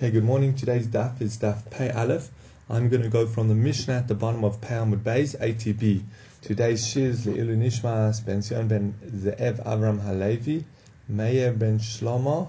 [0.00, 0.54] Okay, good morning.
[0.54, 2.30] Today's daf is daf Pei Aleph.
[2.70, 6.02] I'm going to go from the Mishnah at the bottom of Pei Amud Beis, ATB.
[6.40, 10.64] Today's shiz Le'ilu Nishmas Ben Sion Ben Ze'ev Avram Halevi,
[11.06, 12.48] Meir Ben Shlomo,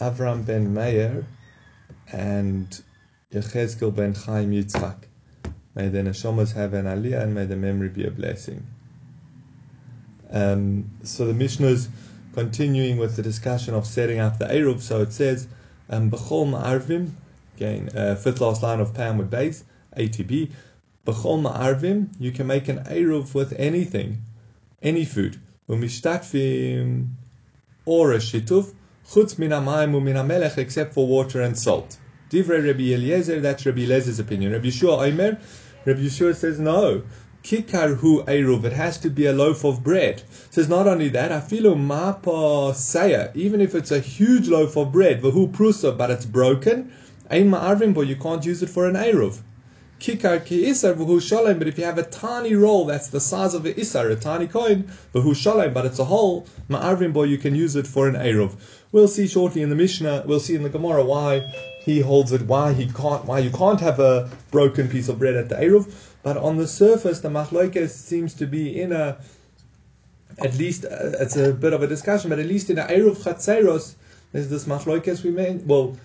[0.00, 1.26] Avram Ben Meir,
[2.12, 2.80] and
[3.32, 4.98] Yechezkel Ben Chaim Yitzchak.
[5.74, 8.64] May the neshamas have an aliyah and may the memory be a blessing.
[10.30, 11.88] Um, so the Mishnah is
[12.32, 14.80] continuing with the discussion of setting up the Eruv.
[14.80, 15.48] So it says,
[15.90, 17.10] And b'chol ma'arvim,
[17.56, 19.64] again, uh, fifth last line of Pei Amud Beis,
[19.96, 20.52] ATB.
[21.04, 24.22] B'chol ma'arvim, you can make an Eruv with anything,
[24.80, 25.40] any food.
[25.68, 27.08] U'mishtakvim,
[27.84, 28.72] or a shituf,
[29.04, 31.98] chutz min ha'mayim u'min ha'melech, except for water and salt.
[32.30, 34.52] Divrei Rabbi Eliezer, that's Rabbi Eliezer's opinion.
[34.52, 35.40] Rabbi Yeshua Omer,
[35.84, 37.02] Rabbi Yeshua says no.
[37.42, 40.22] Kikar hu eruv, it has to be a loaf of bread.
[40.50, 45.22] Says not only that, afilu mapa saya, even if it's a huge loaf of bread,
[45.22, 46.92] vahu prusa, but it's broken,
[47.30, 49.38] ein ma'arvim you can't use it for an eruv.
[50.00, 53.54] Kikar ki isar vahu shalem, but if you have a tiny roll that's the size
[53.54, 57.38] of an isar, a tiny coin, vahu shalem, but it's a whole, ma'arvim bo, you
[57.38, 58.52] can use it for an eruv.
[58.92, 61.50] We'll see shortly in the Mishnah, we'll see in the Gemara why
[61.84, 65.34] he holds it, why he can't, why you can't have a broken piece of bread
[65.34, 65.90] at the eruv.
[66.22, 69.18] But on the surface, the machlokes seems to be in a,
[70.38, 73.16] at least, uh, it's a bit of a discussion, but at least in a Eruv
[73.16, 73.94] Chatzeros,
[74.32, 75.66] there's this machlokes we made.
[75.66, 75.96] Well,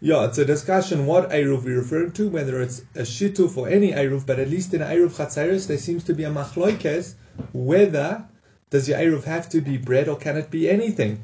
[0.00, 3.92] yeah, it's a discussion what Eruv we're referring to, whether it's a Shituf or any
[3.92, 7.14] Eruv, but at least in a Eruv Chatzeros, there seems to be a machlokes
[7.52, 8.24] whether
[8.70, 11.20] does your Eruv have to be bread or can it be anything?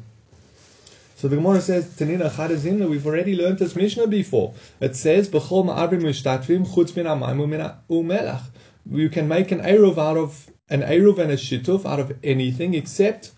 [1.19, 4.55] So the Gemara says, Tanina Chadazin, we've already learned this Mishnah before.
[4.81, 8.43] It says, B'chol ma'avim mishtatvim chutz min ha'mayim u'melach.
[8.89, 12.75] You can make an Eruv out of, an Eruv and a Shituf out of anything
[12.75, 13.33] except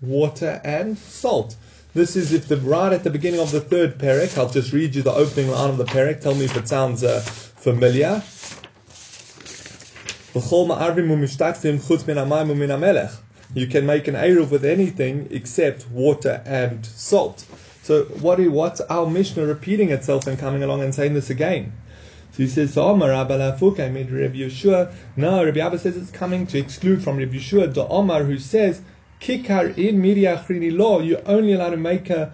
[0.00, 1.56] water and salt.
[1.92, 4.94] This is if the right at the beginning of the third parak, I'll just read
[4.94, 8.22] you the opening line of the parak, tell me if it sounds uh, familiar.
[10.34, 13.16] B'chol ma'avim mishtatvim chutz min ha'mayim u'min ha'melech
[13.54, 17.46] you can make an Eruv with anything except water and salt.
[17.82, 21.72] So what is what's our Mishnah repeating itself and coming along and saying this again?
[22.32, 24.92] So he says, so Omar Rabbi Lafuka made Rabbi Yeshua.
[25.16, 28.82] No, Rabbi Abba says it's coming to exclude from Rabbi Yeshua the Omar who says,
[29.20, 32.32] Kikar in Midiachrini law, you're only allowed to make a,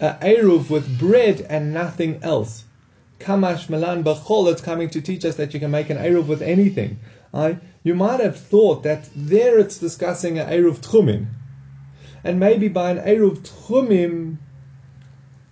[0.00, 2.64] a Eruv with bread and nothing else.
[3.20, 6.42] Kamash Melan Bachol, it's coming to teach us that you can make an Eruv with
[6.42, 6.98] anything.
[7.32, 11.26] I, you might have thought that there it's discussing an Eruv Tchumim.
[12.24, 14.38] And maybe by an Eruv Tchumim,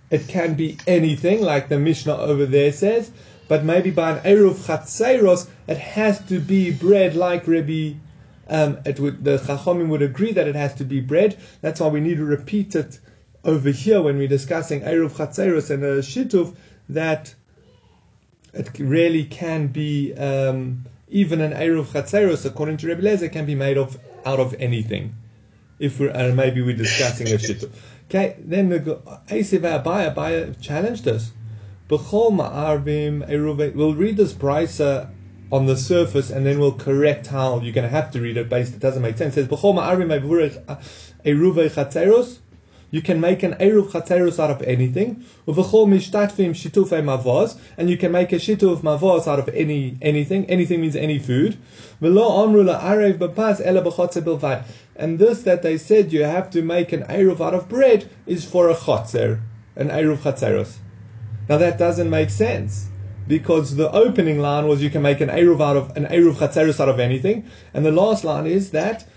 [0.09, 3.11] it can be anything, like the Mishnah over there says.
[3.47, 7.93] But maybe by an Eruv Chatzeros, it has to be bread like Rabbi.
[8.49, 11.37] Um, it would, the Chachomim would agree that it has to be bread.
[11.61, 12.99] That's why we need to repeat it
[13.45, 16.55] over here when we're discussing Eruv Chatzeros and a Shituf,
[16.89, 17.35] that
[18.53, 20.15] it really can be.
[20.15, 24.55] Um, even an Eruv Chatzeros, according to Rebbe Lezer, can be made of out of
[24.59, 25.15] anything.
[25.77, 27.71] If we're, maybe we're discussing a shittu.
[28.09, 28.79] Okay, then the
[29.27, 31.31] Asiv Abaya, Abaya challenged us.
[31.87, 33.75] B'chol ma'arvim eruv.
[33.75, 35.09] We'll read this brisa
[35.51, 38.49] on the surface, and then we'll correct how you're going to have to read it.
[38.49, 39.37] Based, it doesn't make sense.
[39.37, 40.09] It says b'chol ma'arvim
[41.23, 42.39] eruv chatzeros.
[42.93, 45.25] You can make an Eruv Chatzeros out of anything.
[45.47, 45.57] And
[47.89, 50.45] you can make a shituf mavos out of any anything.
[50.45, 51.57] Anything means any food.
[51.99, 52.15] And
[55.17, 58.69] this that they said you have to make an Eruv out of bread is for
[58.69, 59.41] a chotzer,
[59.75, 60.75] an Eruv Chatzeros.
[61.49, 62.89] Now that doesn't make sense
[63.27, 66.79] because the opening line was you can make an Eruv out of an Eruv Chatzeros
[66.79, 67.43] out of anything,
[67.73, 69.07] and the last line is that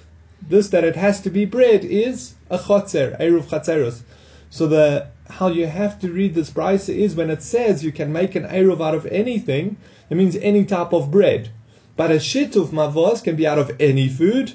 [0.41, 4.03] this that it has to be bread is a chotzer, eruv chatzeros.
[4.51, 8.13] So the how you have to read this brisa is when it says you can
[8.13, 9.77] make an eruv out of anything,
[10.09, 11.51] it means any type of bread.
[11.97, 14.55] But a shituf mavos can be out of any food.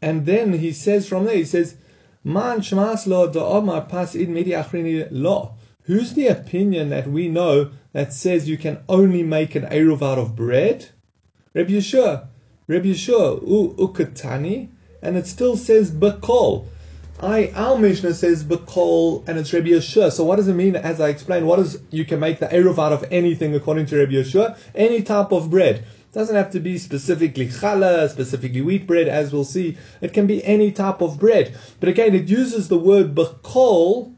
[0.00, 1.76] And then he says from there, he says,
[2.22, 5.54] Man shmas lo omar pas id midi achrini lo.
[5.82, 10.18] Who's the opinion that we know that says you can only make an Eruv out
[10.18, 10.90] of bread?
[11.54, 12.26] Rabbi Yeshua.
[12.68, 13.40] Rabbi Yeshua,
[13.74, 14.68] ukatani,
[15.00, 16.66] and it still says bakol.
[17.20, 20.12] I our Mishnah says bakol, and it's Rabbi Yeshua.
[20.12, 20.76] So what does it mean?
[20.76, 23.96] As I explained, what is you can make the eruv out of anything according to
[23.96, 25.76] Rabbi Yeshua, any type of bread.
[25.76, 29.78] It doesn't have to be specifically challah, specifically wheat bread, as we'll see.
[30.02, 31.56] It can be any type of bread.
[31.80, 34.12] But again, it uses the word bakol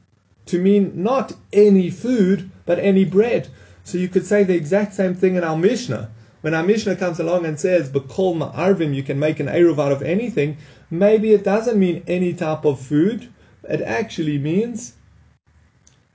[0.47, 3.47] to mean not any food, but any bread.
[3.89, 6.11] So you could say the exact same thing in our Mishnah.
[6.43, 9.93] When our Mishnah comes along and says, B'kol ma'arvim, you can make an Eruv out
[9.93, 10.59] of anything,
[10.91, 13.33] maybe it doesn't mean any type of food.
[13.65, 14.93] It actually means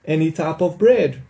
[0.05, 1.23] any type of bread.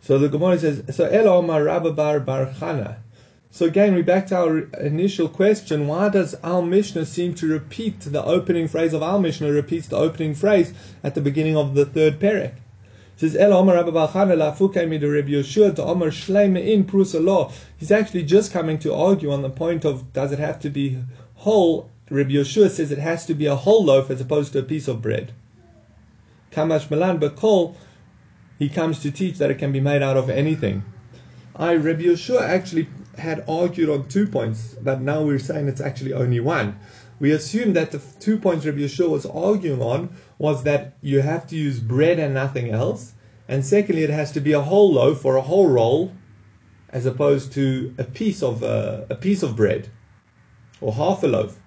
[0.00, 2.98] So the Gemara says, so Elomar Rabba Bar Bar Chana.
[3.54, 5.86] So again, we're back to our initial question.
[5.86, 9.96] Why does our Mishnah seem to repeat the opening phrase of our Mishnah, repeats the
[9.96, 10.74] opening phrase
[11.04, 12.54] at the beginning of the third parak?
[13.14, 16.82] Says, El Omar Rabba Bar Chana lafuke mi de Rabbi Yeshua to Omar Shleime in
[16.82, 20.68] Prusa He's actually just coming to argue on the point of does it have to
[20.68, 20.98] be
[21.36, 21.88] whole?
[22.10, 24.88] Rabbi Yeshua says it has to be a whole loaf as opposed to a piece
[24.88, 25.32] of bread.
[26.50, 27.76] Kamash Malan Bakol
[28.58, 30.82] he comes to teach that it can be made out of anything.
[31.54, 36.12] I, Rabbi Yeshua, actually had argued on two points, but now we're saying it's actually
[36.12, 36.78] only one.
[37.20, 41.46] We assume that the two points Rabbi Yeshua was arguing on was that you have
[41.48, 43.14] to use bread and nothing else,
[43.48, 46.12] and secondly, it has to be a whole loaf or a whole roll,
[46.88, 49.88] as opposed to a piece of uh, a piece of bread
[50.80, 51.58] or half a loaf.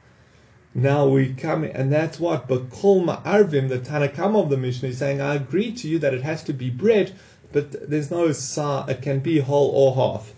[0.73, 4.89] Now we come, and that's what But Bakol Ma'arvim, the Tanna Kamma of the Mishnah,
[4.89, 7.13] is saying, I agree to you that it has to be bread,
[7.51, 10.33] but there's no sa, it can be whole or half.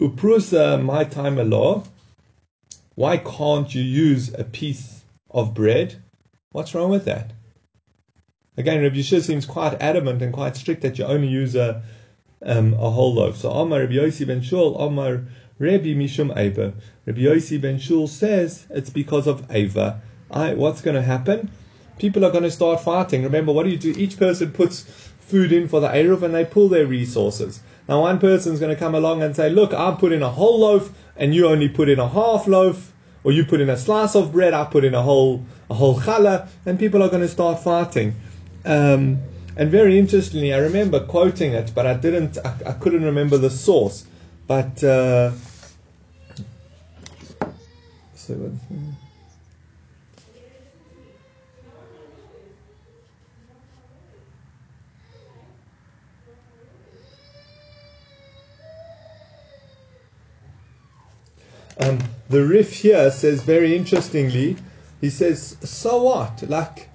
[0.00, 1.84] Uprusa, my time law,
[2.94, 5.96] why can't you use a piece of bread?
[6.50, 7.32] What's wrong with that?
[8.56, 11.82] Again, Rabbi Yeshua seems quite adamant and quite strict that you only use a,
[12.44, 13.38] um, a whole loaf.
[13.38, 15.24] So Amar Rabbi Yossi ben Shul, Amar
[15.58, 16.74] Rabbi Mishum Eva.
[17.06, 20.02] Rabbi Yossi ben Shul says it's because of Eva.
[20.30, 21.50] I, what's going to happen?
[21.98, 23.22] People are going to start fighting.
[23.22, 23.94] Remember, what do you do?
[23.96, 25.01] Each person puts
[25.32, 27.60] food in for the Eruv and they pull their resources.
[27.88, 30.60] Now, one person's going to come along and say, Look, I put in a whole
[30.60, 32.92] loaf and you only put in a half loaf,
[33.24, 35.98] or you put in a slice of bread, I put in a whole, a whole
[35.98, 38.14] challah, and people are going to start fighting.
[38.66, 39.22] Um,
[39.56, 43.50] and very interestingly, I remember quoting it, but I didn't, I, I couldn't remember the
[43.50, 44.04] source.
[44.46, 45.32] But uh,
[48.14, 48.52] so
[61.78, 61.98] um,
[62.28, 64.56] the Rif here says very interestingly,
[65.00, 66.42] he says, so what?
[66.48, 66.88] Like,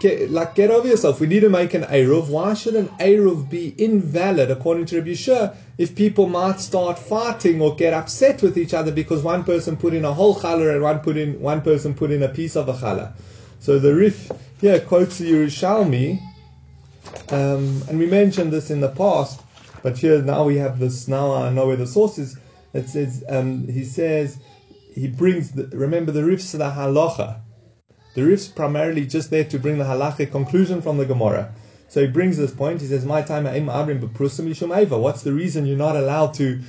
[0.00, 1.20] get, like get over yourself.
[1.20, 2.28] We need to make an Eruv.
[2.28, 7.60] Why should an Eruv be invalid according to Rabbi Yeshua if people might start fighting
[7.60, 10.82] or get upset with each other because one person put in a whole challah and
[10.82, 13.12] one put in one person put in a piece of a challah.
[13.60, 14.30] So the Rif
[14.60, 16.20] here quotes the Yerushalmi,
[17.30, 19.40] um, and we mentioned this in the past,
[19.82, 21.08] but here now we have this.
[21.08, 22.36] Now I know where the source is.
[22.74, 24.38] It says um, he says
[24.92, 27.40] he brings the, remember the Rif's the halacha.
[28.14, 31.52] The Rif's primarily just there to bring the halachic conclusion from the Gemara.
[31.88, 32.80] So he brings this point.
[32.80, 36.60] He says, "My time What's the reason you're not allowed to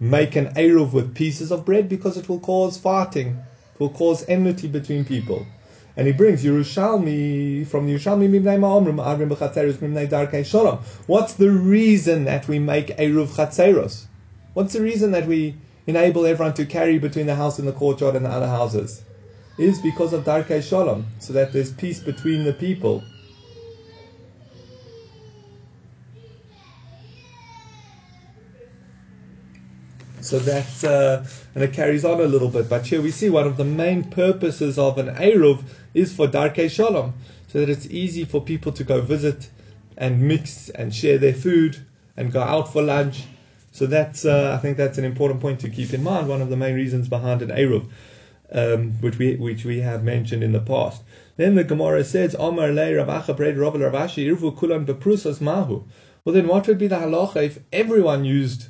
[0.00, 1.88] make an eruv with pieces of bread?
[1.88, 3.36] Because it will cause farting,
[3.74, 5.46] It will cause enmity between people."
[5.96, 8.28] And he brings Yerushalmi from Yerushalmi
[11.06, 14.06] What's the reason that we make eruv chatzeros?
[14.54, 15.56] What's the reason that we
[15.86, 19.02] enable everyone to carry between the house and the courtyard and the other houses?
[19.58, 23.04] is because of Darkei Shalom, so that there's peace between the people.
[30.20, 32.68] So that's, uh, and it carries on a little bit.
[32.68, 36.70] But here we see one of the main purposes of an Eruv is for Darkei
[36.70, 37.14] Shalom,
[37.48, 39.50] so that it's easy for people to go visit
[39.96, 41.84] and mix and share their food
[42.16, 43.24] and go out for lunch.
[43.72, 46.28] So that's, uh, I think that's an important point to keep in mind.
[46.28, 47.88] One of the main reasons behind an Eruv
[48.52, 51.02] um, which we which we have mentioned in the past.
[51.36, 55.84] Then the Gemara says, Amar le Ravacha bread Rav Ravashi irvu kulan beprusas mahu.
[56.24, 58.66] Well, then what would be the halacha if everyone used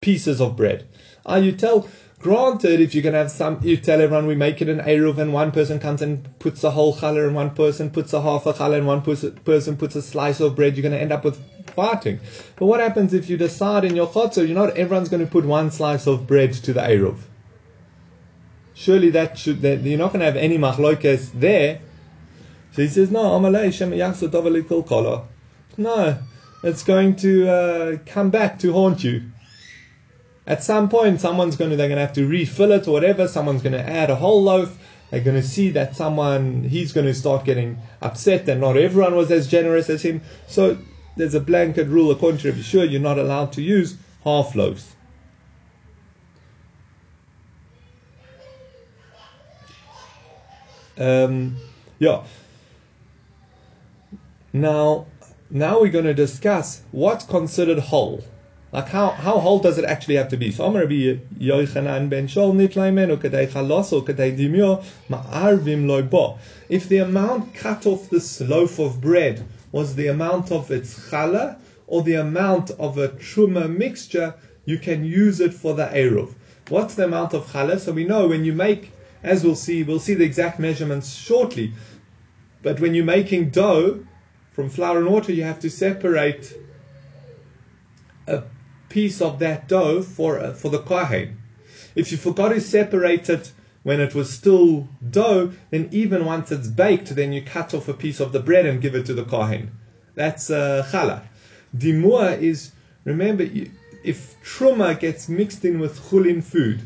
[0.00, 0.88] pieces of bread?
[1.24, 1.88] Ah, you tell.
[2.18, 5.18] Granted, if you're going to have some, you tell everyone we make it an Eruv
[5.18, 8.46] and one person comes and puts a whole challah and one person puts a half
[8.46, 11.24] a challah and one person puts a slice of bread, you're going to end up
[11.24, 11.38] with
[11.76, 12.18] fighting.
[12.56, 15.44] But what happens if you decide in your chotzer, you know, everyone's going to put
[15.44, 17.18] one slice of bread to the Eruv?
[18.76, 21.80] surely that should that you're not going to have any machlokas there.
[22.72, 23.22] So he says, no,
[25.78, 26.18] No,
[26.62, 29.22] it's going to uh, come back to haunt you.
[30.46, 33.26] At some point, someone's going to they're going to have to refill it or whatever.
[33.26, 34.78] Someone's going to add a whole loaf.
[35.10, 39.16] They're going to see that someone he's going to start getting upset that not everyone
[39.16, 40.20] was as generous as him.
[40.46, 40.76] So
[41.16, 44.94] there's a blanket rule according to Rabbi Sure, you're not allowed to use half loaves.
[50.98, 51.56] Um,
[51.98, 52.24] yeah.
[54.52, 55.06] Now,
[55.50, 58.24] now we're going to discuss what's considered whole.
[58.72, 60.50] Like how, how whole does it actually have to be?
[60.50, 64.84] So I'm going to be ben Shol chalos or dimyo.
[66.68, 71.58] If the amount cut off this loaf of bread was the amount of its challah
[71.86, 76.34] or the amount of a truma mixture, you can use it for the eruv.
[76.68, 77.78] What's the amount of challah?
[77.78, 78.92] So we know when you make,
[79.22, 81.72] as we'll see, we'll see the exact measurements shortly.
[82.62, 84.04] But when you're making dough
[84.52, 86.58] from flour and water, you have to separate
[88.26, 88.42] a
[88.88, 91.38] piece of that dough for uh, for the kohen.
[91.94, 93.52] If you forgot to separate it
[93.86, 97.94] when it was still dough, then even once it's baked, then you cut off a
[97.94, 99.70] piece of the bread and give it to the kohen.
[100.16, 101.22] That's uh, challah.
[101.72, 102.72] Dimua is
[103.04, 103.46] remember
[104.02, 106.80] if truma gets mixed in with chulin food.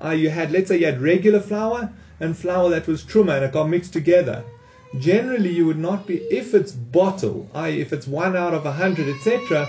[0.00, 3.46] Uh, you had let's say you had regular flour and flour that was truma and
[3.46, 4.44] it got mixed together.
[5.00, 8.70] Generally, you would not be if it's bottle, i.e., if it's one out of a
[8.70, 9.68] hundred, etc.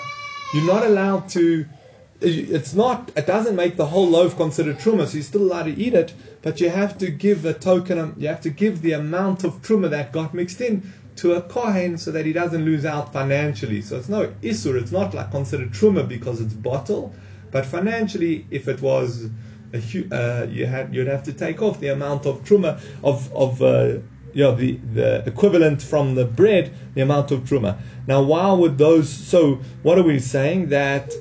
[0.54, 1.66] You're not allowed to
[2.22, 5.78] it's not it doesn't make the whole loaf considered truma, so you're still allowed to
[5.78, 9.44] eat it, but you have to give a token you have to give the amount
[9.44, 13.12] of truma that got mixed in to a kohen so that he doesn't lose out
[13.14, 13.82] financially.
[13.82, 17.14] So it's no isur, it's not like considered truma because it's bottle,
[17.52, 19.30] but financially if it was
[19.74, 19.78] a,
[20.12, 23.98] uh, you had you'd have to take off the amount of truma of of uh,
[24.34, 27.80] you know, the, the equivalent from the bread, the amount of truma.
[28.06, 29.10] Now, why would those?
[29.10, 30.70] So, what are we saying?
[30.70, 31.16] That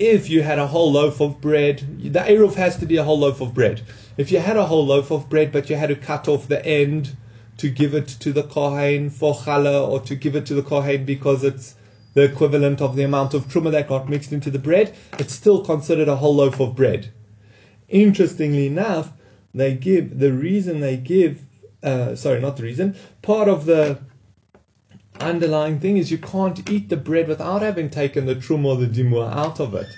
[0.00, 3.18] if you had a whole loaf of bread, the eruv has to be a whole
[3.18, 3.82] loaf of bread.
[4.16, 6.64] If you had a whole loaf of bread, but you had to cut off the
[6.64, 7.14] end
[7.58, 11.04] to give it to the kohen for challah, or to give it to the kohen
[11.04, 11.74] because it's
[12.14, 15.62] the equivalent of the amount of truma that got mixed into the bread, it's still
[15.62, 17.10] considered a whole loaf of bread.
[17.90, 19.12] Interestingly enough,
[19.52, 21.42] they give the reason they give.
[21.82, 22.96] Uh, sorry, not the reason.
[23.20, 23.98] Part of the
[25.20, 28.86] underlying thing is you can't eat the bread without having taken the trum or the
[28.86, 29.88] dimur out of it.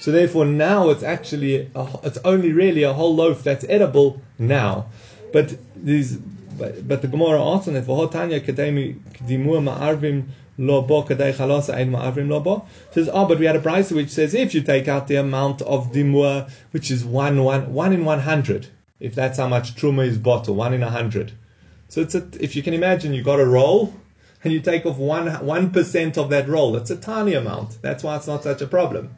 [0.00, 4.86] So therefore, now it's actually a, it's only really a whole loaf that's edible now.
[5.32, 12.28] But these, but, but the Gemara kademi dimur ma'arvim lo bo kadei chalasa ein ma'avrim
[12.28, 12.66] lo.
[12.92, 15.62] Says, oh, but we had a price which says if you take out the amount
[15.62, 18.68] of dimur, which is one one one in one hundred,
[19.00, 21.32] if that's how much truma is bottle, one in a hundred.
[21.88, 23.94] So it's a, if you can imagine, you got a roll
[24.48, 26.74] and you take off one one percent of that roll.
[26.76, 27.82] It's a tiny amount.
[27.82, 29.14] That's why it's not such a problem.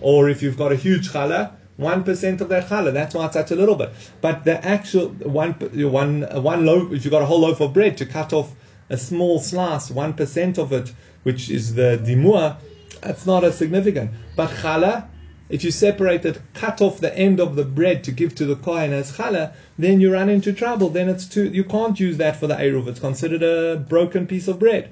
[0.00, 2.94] Or if you've got a huge challah, one percent of that challah.
[2.94, 3.90] That's why it's such a little bit.
[4.22, 6.92] But the actual one one one loaf.
[6.92, 8.54] If you've got a whole loaf of bread to cut off
[8.88, 10.94] a small slice, one percent of it,
[11.24, 12.56] which is the dimua,
[13.02, 14.12] that's not as significant.
[14.34, 15.08] But challah,
[15.48, 18.56] if you separate it, cut off the end of the bread to give to the
[18.56, 20.88] kohen as challah, then you run into trouble.
[20.88, 22.88] Then it's too, you can't use that for the eruv.
[22.88, 24.90] It's considered a broken piece of bread.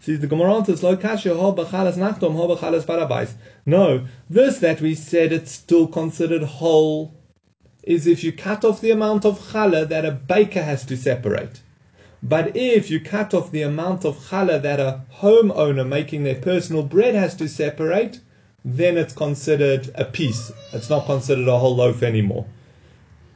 [0.00, 3.32] See, the Gemara answers, Lo b'chalas nachtom, barabais.
[3.64, 7.14] No, this that we said it's still considered whole
[7.82, 11.60] is if you cut off the amount of challah that a baker has to separate.
[12.22, 16.82] But if you cut off the amount of challah that a homeowner making their personal
[16.82, 18.20] bread has to separate,
[18.66, 20.52] then it's considered a piece.
[20.72, 22.46] It's not considered a whole loaf anymore.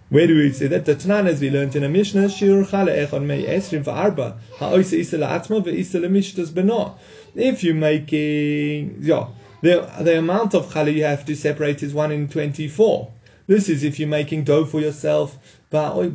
[0.09, 0.87] Where do we see that?
[0.87, 4.93] The Tanan, as we learned in a Mishnah, Shir Chala Echon Mei Esrim V'Arba, Ha'oise
[4.93, 6.99] Isa La'atzma Ve'isa Le'mishtas Beno.
[7.37, 9.29] If you're making, yeah,
[9.63, 13.13] the, the amount of challah you have to separate is 1 in 24.
[13.51, 15.37] This is if you're making dough for yourself,
[15.73, 16.15] and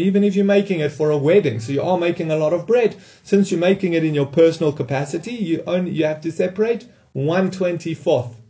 [0.00, 2.66] even if you're making it for a wedding, so you are making a lot of
[2.66, 6.86] bread, since you're making it in your personal capacity, you only you have to separate
[7.12, 8.40] one twenty fourth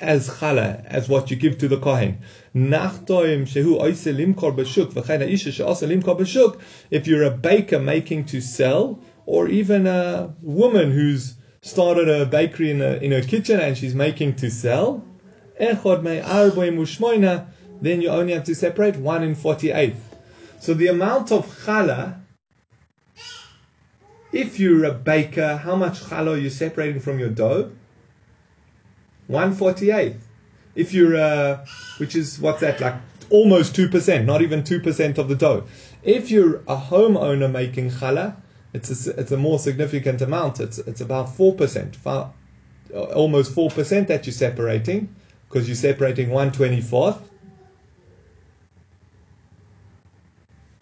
[0.00, 2.16] as challah, as what you give to the kohen.
[6.90, 12.70] If you're a baker making to sell, or even a woman who's started a bakery
[12.70, 15.04] in, a, in her kitchen and she's making to sell,
[17.82, 19.94] then you only have to separate 1 in 48.
[20.60, 22.20] So the amount of challah,
[24.32, 27.72] if you're a baker, how much challah are you separating from your dough?
[29.26, 30.14] 148.
[30.74, 31.66] If you're a,
[31.98, 32.94] which is, what's that, like
[33.30, 35.64] almost 2%, not even 2% of the dough.
[36.02, 38.36] If you're a homeowner making challah,
[38.72, 40.60] it's a, it's a more significant amount.
[40.60, 42.32] It's, it's about 4%, far,
[42.94, 45.14] almost 4% that you're separating,
[45.52, 47.20] because you're separating 124th.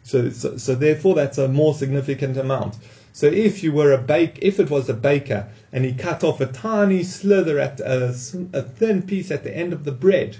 [0.04, 2.76] So, so, so, therefore, that's a more significant amount.
[3.12, 6.40] So, if you were a bake, if it was a baker and he cut off
[6.40, 8.14] a tiny slither at a,
[8.52, 10.36] a thin piece at the end of the bread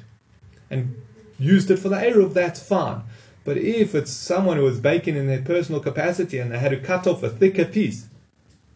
[0.71, 0.95] and
[1.39, 3.03] used it for the eruv, that's fine.
[3.45, 6.77] But if it's someone who was baking in their personal capacity and they had to
[6.77, 8.07] cut off a thicker piece,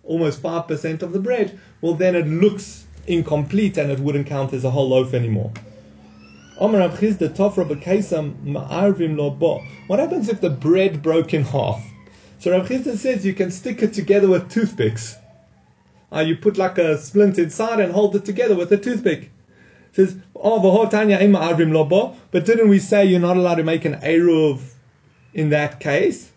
[0.02, 4.64] almost 5% of the bread, well, then it looks incomplete and it wouldn't count as
[4.64, 5.52] a whole loaf anymore.
[6.58, 6.74] What
[9.98, 11.84] happens if the bread broke in half?
[12.38, 15.16] So Rav Chisda says you can stick it together with toothpicks.
[16.12, 19.22] Uh, you put like a splint inside and hold it together with a toothpick.
[19.22, 19.30] It
[19.92, 24.60] says, oh, but didn't we say you're not allowed to make an Eruv
[25.32, 26.30] in that case?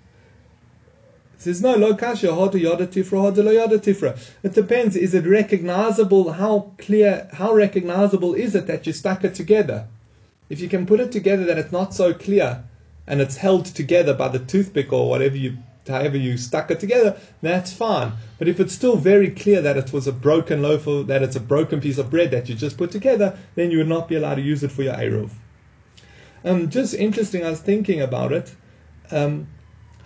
[1.40, 4.20] Says, no, lo kasha, hodu yada tifra, hodu lo yada tifra.
[4.44, 9.36] It depends, is it recognizable, how clear, how recognizable is it that you stuck it
[9.36, 9.88] together?
[10.50, 12.64] If you can put it together that it's not so clear,
[13.08, 17.16] and it's held together by the toothpick or whatever you however you stuck it together,
[17.42, 18.12] that's fine.
[18.38, 21.38] But if it's still very clear that it was a broken loaf or that it's
[21.38, 24.16] a broken piece of bread that you just put together, then you would not be
[24.16, 25.32] allowed to use it for your Eruv.
[26.44, 28.54] Um, just interesting, I was thinking about it.
[29.12, 29.48] Um,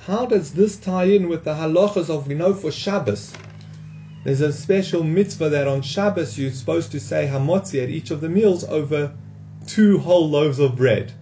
[0.05, 3.33] how does this tie in with the halachas of, we know for Shabbos?
[4.23, 8.19] There's a special mitzvah that on Shabbos you're supposed to say hamotzi at each of
[8.19, 9.13] the meals over
[9.67, 11.13] two whole loaves of bread.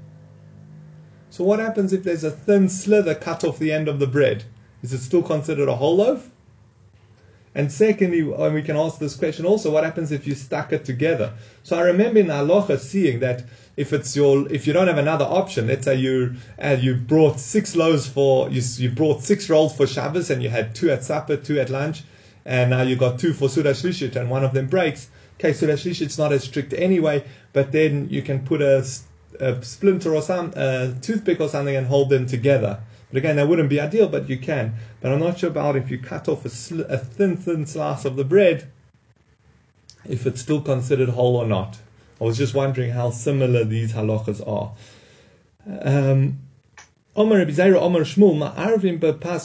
[1.29, 4.45] So what happens if there's a thin slither cut off the end of the bread?
[4.81, 6.29] Is it still considered a whole loaf?
[7.55, 10.85] And secondly, and we can ask this question also, what happens if you stuck it
[10.85, 11.33] together?
[11.63, 13.43] So I remember in Aloha seeing that
[13.75, 17.39] if it's your, if you don't have another option, let's say you uh, you brought
[17.39, 21.03] six loaves for, you, you brought six rolls for Shabbos and you had two at
[21.03, 22.03] supper, two at lunch,
[22.45, 25.09] and now you got two for Suda Shlishit and one of them breaks.
[25.39, 28.85] Okay, Suda Shlishit's not as strict anyway, but then you can put a
[29.39, 32.79] a splinter or some a toothpick or something and hold them together.
[33.09, 34.75] But again, that wouldn't be ideal, but you can.
[35.01, 38.05] But I'm not sure about if you cut off a, sl- a thin, thin slice
[38.05, 38.69] of the bread,
[40.05, 41.79] if it's still considered whole or not.
[42.21, 44.73] I was just wondering how similar these halachas are.
[45.81, 46.39] Um,
[47.15, 48.37] Omar Shmuel,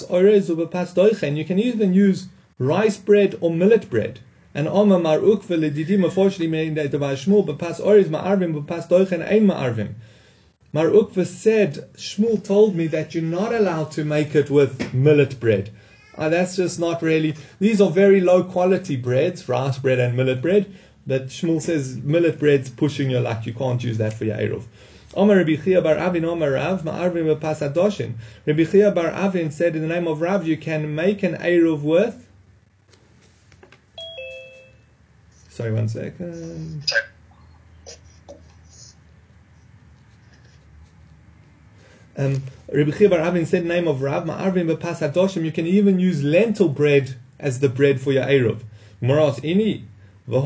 [0.09, 0.49] orez
[0.94, 1.37] doichen.
[1.37, 2.28] You can even use
[2.59, 4.21] rice bread or millet bread.
[4.54, 9.95] And Ukve Ledidim unfortunately meaning that by Shmuel bepas Oriz Ma'arvim bepas Doichen Ein Ma'arvim.
[10.75, 15.39] Mar Ukve said, Shmuel told me that you're not allowed to make it with millet
[15.39, 15.71] bread.
[16.19, 17.37] Uh, that's just not really.
[17.60, 20.75] These are very low quality breads, rice bread and millet bread.
[21.06, 23.47] But Shmuel says millet bread's pushing your luck.
[23.47, 24.65] You can't use that for your Eruv.
[25.15, 27.60] Omer Rabbi Chia bar Avin Omer Rav Ma'arvim bepas
[28.45, 31.82] Rabbi Chia bar Avin said in the name of Rav you can make an Eruv
[31.82, 32.26] with
[35.50, 36.82] Sorry, one second.
[42.17, 45.45] Um, Rabbi Chibar Avin said name of Rav Ma'arvim Hadoshim.
[45.45, 48.61] You can even use lentil bread as the bread for your Eruv.
[49.03, 49.83] Moras ini.
[50.27, 50.43] Says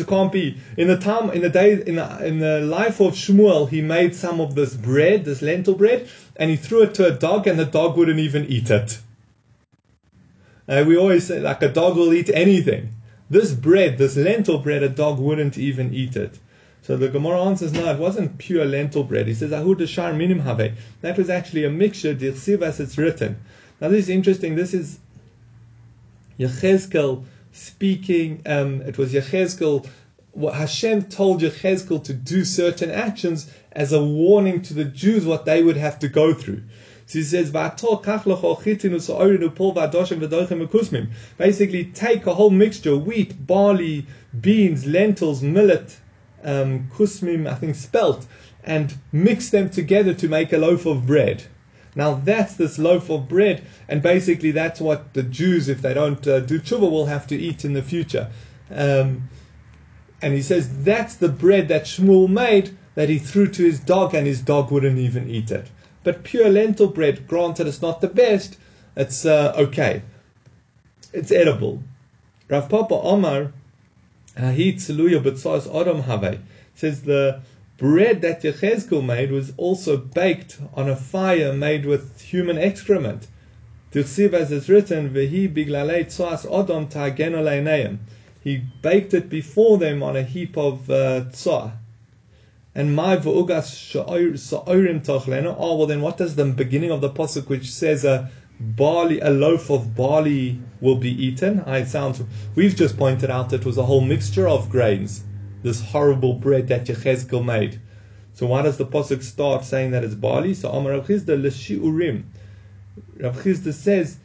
[0.00, 0.56] it can't be.
[0.78, 4.14] In the time, in the day, in the, in the life of Shmuel, he made
[4.14, 7.58] some of this bread, this lentil bread, and he threw it to a dog, and
[7.58, 8.98] the dog wouldn't even eat it.
[10.66, 12.94] Uh, we always say like a dog will eat anything.
[13.28, 16.38] This bread, this lentil bread, a dog wouldn't even eat it.
[16.86, 19.26] So the Gemara answers, no, it wasn't pure lentil bread.
[19.26, 20.72] He says, Ahud shar minim have.
[21.00, 23.38] That was actually a mixture, dirsiv as it's written.
[23.80, 24.54] Now this is interesting.
[24.54, 25.00] This is
[26.38, 28.40] Yechezkel speaking.
[28.46, 29.88] Um, it was Yechezkel.
[30.40, 35.64] Hashem told Yechezkel to do certain actions as a warning to the Jews what they
[35.64, 36.62] would have to go through.
[37.06, 37.50] So he says,
[41.38, 44.06] Basically, take a whole mixture wheat, barley,
[44.40, 45.96] beans, lentils, millet,
[46.46, 48.26] um, kusmim, I think spelt,
[48.64, 51.44] and mix them together to make a loaf of bread.
[51.94, 56.26] Now that's this loaf of bread, and basically that's what the Jews, if they don't
[56.26, 58.30] uh, do tshuva, will have to eat in the future.
[58.70, 59.28] Um,
[60.22, 64.14] and he says that's the bread that Shmuel made that he threw to his dog,
[64.14, 65.66] and his dog wouldn't even eat it.
[66.04, 68.58] But pure lentil bread, granted, it's not the best.
[68.96, 70.02] It's uh, okay.
[71.12, 71.82] It's edible.
[72.48, 73.52] Rav Papa Omar,
[74.36, 74.52] Uh,
[76.74, 77.40] says the
[77.78, 83.26] bread that Yechezkel made was also baked on a fire made with human excrement.
[83.92, 87.98] Tirsiv as it's written, Vehi biglalei tzoas odom
[88.42, 91.24] He baked it before them on a heap of uh,
[92.76, 95.56] and my v'ugas sa'orim tochlena.
[95.58, 99.30] Oh, well then what does the beginning of the pasuk which says a barley, a
[99.30, 101.60] loaf of barley will be eaten?
[101.60, 105.24] I sound, we've just pointed out it was a whole mixture of grains.
[105.62, 107.80] This horrible bread that Yechezkel made.
[108.34, 110.54] So why does the pasuk start saying that it's barley?
[110.54, 112.24] So Amar Rav Chisda l'shiurim.
[113.18, 114.18] Rav Chisda says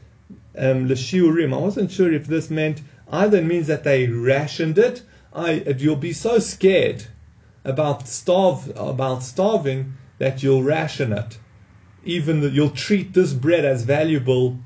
[0.58, 1.54] um, l'shiurim.
[1.54, 5.04] I wasn't sure if this meant either it means that they rationed it.
[5.34, 7.06] I, you'll be so scared
[7.64, 11.38] about starve about starving that you'll ration it.
[12.04, 14.58] Even that you'll treat this bread as valuable,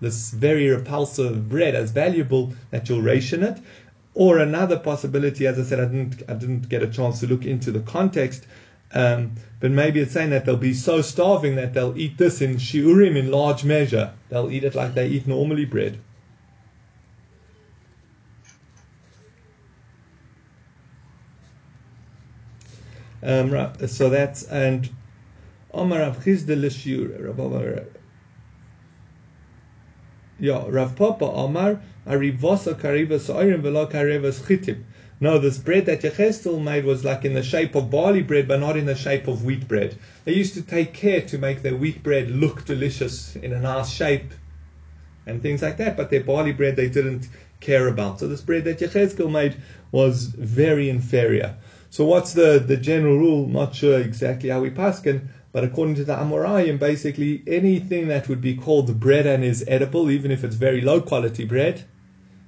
[0.00, 3.58] this very repulsive bread as valuable that you'll ration it.
[4.14, 7.46] Or another possibility, as I said, I didn't I didn't get a chance to look
[7.46, 8.46] into the context,
[8.92, 12.56] um, but maybe it's saying that they'll be so starving that they'll eat this in
[12.56, 14.12] shiurim in large measure.
[14.28, 15.98] They'll eat it like they eat normally bread.
[23.22, 24.90] Um, so that's and
[25.74, 27.84] Omar Rav Chisda l'shiur Rav Omar.
[30.38, 34.82] Yeah, Rav Papa Omar Arivosa karivas oirim velo karivas chitim.
[35.20, 38.58] No, this bread that Yecheskel made was like in the shape of barley bread, but
[38.58, 39.94] not in the shape of wheat bread.
[40.24, 43.88] They used to take care to make their wheat bread look delicious in a nice
[43.88, 44.32] shape
[45.26, 47.28] and things like that, but their barley bread they didn't
[47.60, 48.18] care about.
[48.18, 49.56] So this bread that Yecheskel made
[49.92, 51.54] was very inferior.
[51.90, 53.46] So what's the, the general rule?
[53.46, 58.40] Not sure exactly how we paskin, but according to the Amorayim, basically anything that would
[58.40, 61.84] be called bread and is edible, even if it's very low quality bread,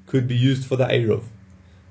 [0.07, 1.25] could be used for the Eruv.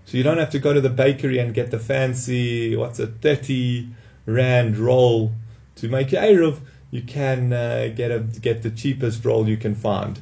[0.06, 3.08] So you don't have to go to the bakery and get the fancy, what's a
[3.08, 3.89] 30
[4.26, 5.34] rand roll
[5.76, 6.60] to make your Eruv.
[6.89, 10.19] You can uh, get a, get the cheapest roll you can find.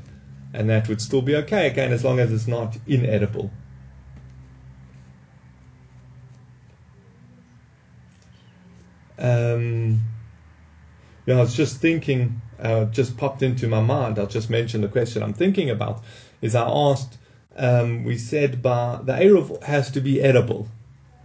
[0.54, 3.50] And that would still be okay, again, as long as it's not inedible.
[9.18, 10.02] Um,
[11.26, 14.18] yeah, I was just thinking, uh, just popped into my mind.
[14.18, 16.04] I'll just mention the question I'm thinking about.
[16.42, 17.18] Is I asked,
[17.56, 20.68] um, we said but the Eruv has to be edible.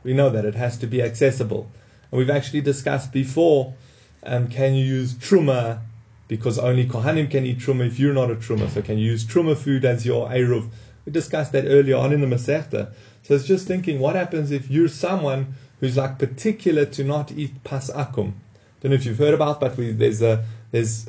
[0.05, 1.71] We know that it has to be accessible.
[2.11, 3.75] And we've actually discussed before,
[4.23, 5.81] um, can you use truma
[6.29, 8.69] because only Kohanim can eat truma if you're not a truma.
[8.69, 10.69] So can you use truma food as your Eruv?
[11.05, 12.91] We discussed that earlier on in the Masechta.
[13.23, 17.63] So it's just thinking, what happens if you're someone who's like particular to not eat
[17.63, 18.33] pas akum.
[18.81, 21.09] Don't know if you've heard about, but we, there's a there's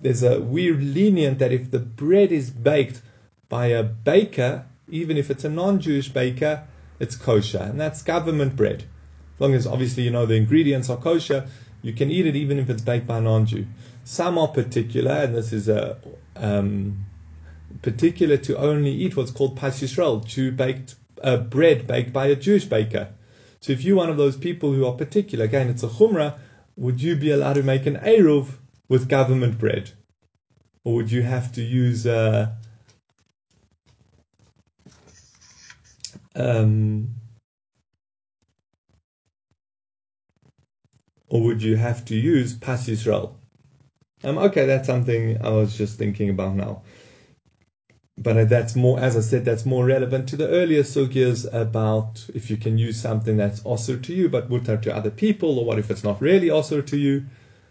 [0.00, 3.02] there's a weird lenient that if the bread is baked
[3.48, 6.64] by a baker, even if it's a non-Jewish baker,
[7.00, 8.84] it's kosher, and that's government bread.
[9.36, 11.48] As long as obviously you know the ingredients are kosher,
[11.82, 13.66] you can eat it even if it's baked by a non-Jew.
[14.04, 15.96] Some are particular, and this is a
[16.36, 17.04] um,
[17.82, 22.36] particular to only eat what's called pas Yisrael, Jew baked uh, bread baked by a
[22.36, 23.08] Jewish baker.
[23.60, 26.38] So if you're one of those people who are particular, again, it's a chumrah,
[26.78, 28.46] would you be allowed to make an eruv
[28.88, 29.90] with government bread?
[30.84, 32.52] Or would you have to use uh,
[36.36, 37.08] um,
[41.26, 43.34] or would you have to use Pas Yisrael?
[44.22, 46.82] Um, okay, that's something I was just thinking about now
[48.20, 52.50] but that's more, as I said, that's more relevant to the earlier sugyas about if
[52.50, 55.78] you can use something that's also to you, but mutar to other people, or what
[55.78, 57.24] if it's not really also to you.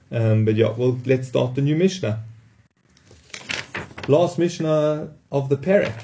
[0.10, 2.24] Um, but yeah, well, let's start the new Mishnah.
[4.08, 6.00] Last Mishnah of the Perek.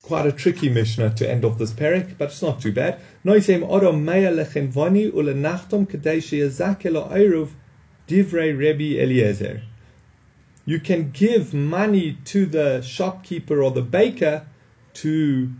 [0.00, 2.98] Quite a tricky Mishnah to end off this Perek, but it's not too bad.
[3.26, 7.50] Noisem odom meya lechenvani ulenachtom sheyazake lo
[8.08, 9.67] divrei Rebbe Eliezer
[10.68, 14.46] you can give money to the shopkeeper or the baker
[14.92, 15.50] to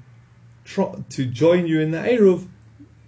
[1.08, 2.46] to join you in the Eruv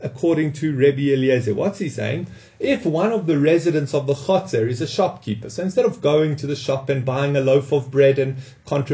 [0.01, 1.53] according to Rebbe Eliezer.
[1.53, 2.29] What's he saying?
[2.59, 6.37] If one of the residents of the Chotzer is a shopkeeper, so instead of going
[6.37, 8.39] to the shop and buying a loaf of bread and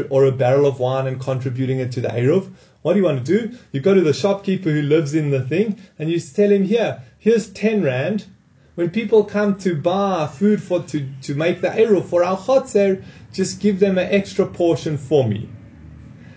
[0.09, 3.25] or a barrel of wine and contributing it to the Eruv, what do you want
[3.25, 3.57] to do?
[3.71, 7.01] You go to the shopkeeper who lives in the thing and you tell him, here,
[7.19, 8.25] here's 10 rand,
[8.77, 13.03] when people come to buy food for to, to make the eruv for our chotzer,
[13.33, 15.49] just give them an extra portion for me.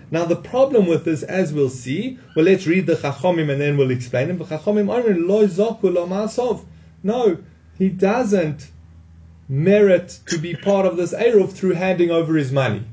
[0.09, 3.77] Now the problem with this, as we'll see, well let's read the Chachomim and then
[3.77, 4.39] we'll explain them.
[7.03, 7.37] No,
[7.77, 8.71] he doesn't
[9.47, 12.83] merit to be part of this eruv through handing over his money.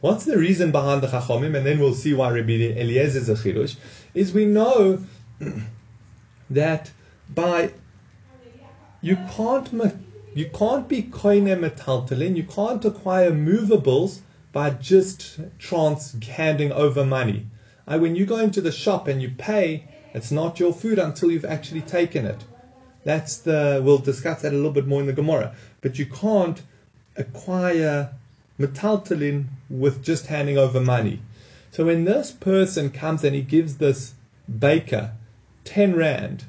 [0.00, 1.54] What's the reason behind the Chachomim?
[1.54, 3.68] And then we'll see why Rabbi Eliezer is a.
[4.14, 5.04] Is we know
[6.48, 6.90] that
[7.28, 7.70] by
[9.04, 9.68] you can't
[10.34, 17.46] you can't be koine metaltalin, you can't acquire movables by just trans handing over money.
[17.86, 21.30] I, when you go into the shop and you pay, it's not your food until
[21.30, 22.44] you've actually taken it.
[23.04, 25.54] That's the we'll discuss that a little bit more in the Gemara.
[25.82, 26.62] But you can't
[27.16, 28.10] acquire
[28.58, 31.20] metaltalin with just handing over money.
[31.72, 34.14] So when this person comes and he gives this
[34.58, 35.12] baker
[35.64, 36.46] ten rand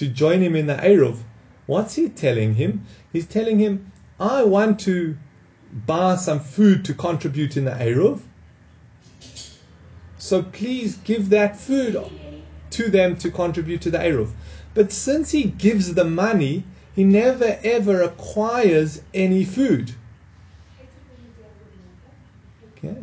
[0.00, 1.18] to join him in the Eruv,
[1.66, 2.86] what's he telling him?
[3.12, 5.18] He's telling him, I want to
[5.86, 8.22] buy some food to contribute in the Eruv.
[10.16, 12.02] So please give that food
[12.70, 14.30] to them to contribute to the Eruv.
[14.72, 19.92] But since he gives the money, he never ever acquires any food.
[22.78, 22.96] Okay.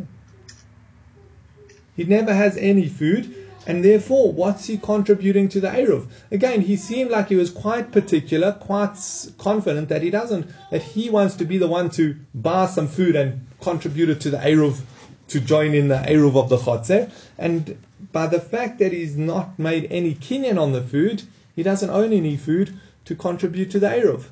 [1.96, 3.36] He never has any food,
[3.68, 6.08] and therefore, what's he contributing to the Eruv?
[6.32, 8.98] Again, he seemed like he was quite particular, quite
[9.38, 13.18] confident that he doesn't, that he wants to be the one to buy some food
[13.18, 14.80] and contribute it to the Eruv,
[15.28, 17.12] to join in the Eruv of the Chotzer.
[17.38, 17.78] And
[18.14, 22.14] by the fact that he's not made any kinyan on the food, he doesn't own
[22.14, 24.28] any food to contribute to the Eruv.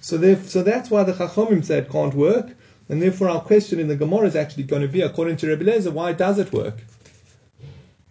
[0.00, 2.56] So, so that's why the Chachomim said can't work.
[2.88, 5.64] And therefore, our question in the Gemara is actually going to be, according to Rebbe
[5.64, 6.76] Lezer, why does it work?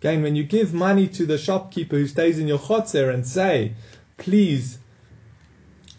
[0.03, 3.71] Again, when you give money to the shopkeeper who stays in your chotzer and say,
[4.17, 4.77] please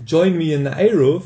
[0.05, 1.25] join me in the Eruv,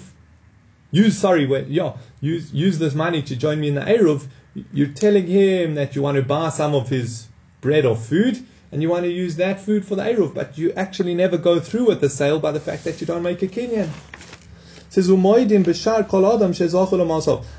[0.93, 4.29] use, sorry, yeah, use, use this money to join me in the Eruv,
[4.73, 7.27] you're telling him that you want to buy some of his
[7.61, 10.71] bread or food, and you want to use that food for the Eruv, but you
[10.75, 13.49] actually never go through with the sale by the fact that you don't make a
[16.33, 16.53] adam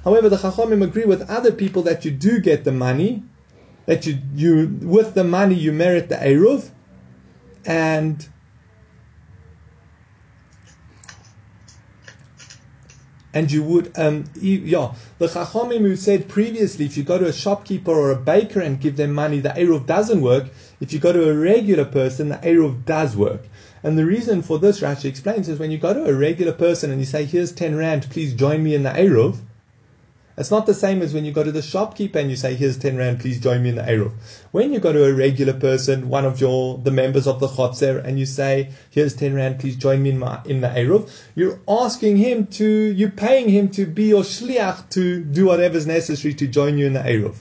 [0.06, 3.24] However, the Chachamim agree with other people that you do get the money,
[3.90, 6.70] that you you with the money you merit the eruv,
[7.66, 8.30] and
[13.34, 17.34] and you would um yeah the Chachamim who said previously if you go to a
[17.34, 20.50] shopkeeper or a baker and give them money the eruv doesn't work.
[20.80, 23.42] If you go to a regular person the eruv does work.
[23.82, 26.92] And the reason for this, Rashi explains, is when you go to a regular person
[26.92, 29.38] and you say, here's 10 Rand, please join me in the Eruv,
[30.40, 32.78] it's not the same as when you go to the shopkeeper and you say, here's
[32.78, 34.14] 10 Rand, please join me in the Eruv.
[34.52, 38.02] When you go to a regular person, one of your, the members of the Chotzer,
[38.06, 41.60] and you say, here's 10 Rand, please join me in, my, in the Eruv, you're
[41.68, 46.48] asking him to, you're paying him to be your shliach to do whatever's necessary to
[46.48, 47.36] join you in the Eruv.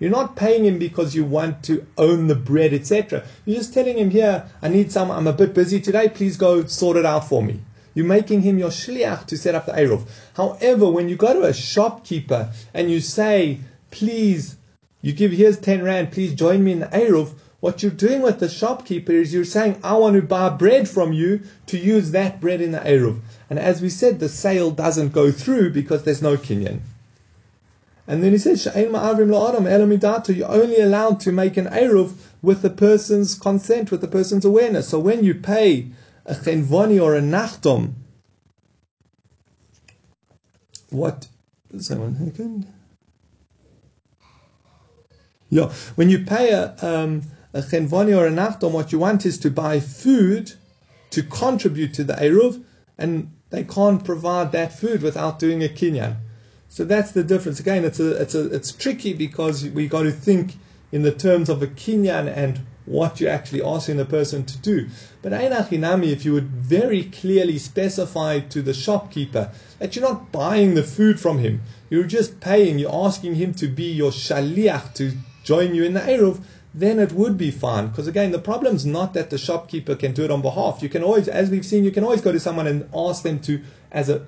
[0.00, 3.24] You're not paying him because you want to own the bread, etc.
[3.44, 6.64] You're just telling him, here, I need some, I'm a bit busy today, please go
[6.64, 7.60] sort it out for me.
[7.98, 10.06] You're making him your shliach to set up the Eruv.
[10.34, 13.58] However, when you go to a shopkeeper and you say,
[13.90, 14.54] please,
[15.02, 18.38] you give, here's 10 rand, please join me in the Eruv, what you're doing with
[18.38, 22.40] the shopkeeper is you're saying, I want to buy bread from you to use that
[22.40, 23.18] bread in the Eruv.
[23.50, 26.78] And as we said, the sale doesn't go through because there's no kinyan.
[28.06, 33.90] And then he says, You're only allowed to make an Eruv with the person's consent,
[33.90, 34.88] with the person's awareness.
[34.88, 35.88] So when you pay
[36.28, 37.94] a Chenvoni or a Nachtom,
[40.90, 41.28] what?
[41.78, 42.66] Someone second.
[45.50, 49.38] Yeah, when you pay a, um, a Chenvoni or a Nachtom, what you want is
[49.38, 50.52] to buy food
[51.10, 52.62] to contribute to the Eruv,
[52.98, 56.16] and they can't provide that food without doing a Kinyan.
[56.68, 57.58] So that's the difference.
[57.60, 60.56] Again, it's a, it's a, it's tricky because we got to think
[60.92, 64.88] in the terms of a kinyan and what you're actually asking the person to do.
[65.22, 70.74] But Einachinami, if you would very clearly specify to the shopkeeper that you're not buying
[70.74, 75.12] the food from him, you're just paying, you're asking him to be your shaliach to
[75.44, 76.42] join you in the Eruv,
[76.74, 77.88] then it would be fine.
[77.88, 80.82] Because again, the problem is not that the shopkeeper can do it on behalf.
[80.82, 83.40] You can always, as we've seen, you can always go to someone and ask them
[83.40, 84.24] to, as a,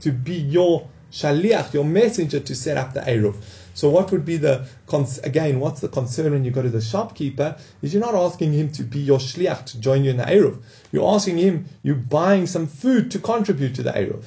[0.00, 3.36] to be your shaliach, your messenger, to set up the Eruv.
[3.74, 4.66] So what would be the,
[5.24, 8.70] again, what's the concern when you go to the shopkeeper, is you're not asking him
[8.72, 10.62] to be your shliach to join you in the Eruv.
[10.92, 14.24] You're asking him, you're buying some food to contribute to the Eruv.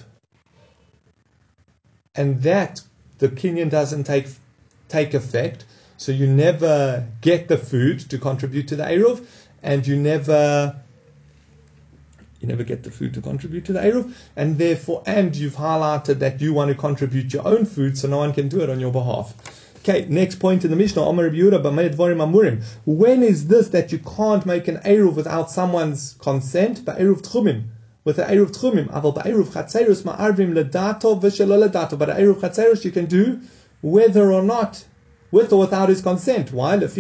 [2.13, 2.81] And that,
[3.19, 4.27] the kinyan doesn't take,
[4.89, 9.25] take effect, so you never get the food to contribute to the Eruv,
[9.63, 10.75] and you never
[12.39, 16.19] you never get the food to contribute to the Eruv, and therefore, and you've highlighted
[16.19, 18.79] that you want to contribute your own food, so no one can do it on
[18.79, 19.33] your behalf.
[19.89, 21.01] Okay, next point in the Mishnah,
[22.85, 26.83] When is this that you can't make an Eruv without someone's consent?
[26.83, 27.63] Eruv Tchumim.
[28.03, 28.89] With an Eruv Tchumim.
[28.91, 31.97] Aval Eruv Chatzerus Ma'arvim Ledato V'Shelo Ledato.
[31.97, 33.39] But Eruv Chatzerus you can do
[33.81, 34.83] whether or not
[35.31, 36.51] with or without his consent.
[36.51, 36.77] Why?
[36.77, 36.97] Because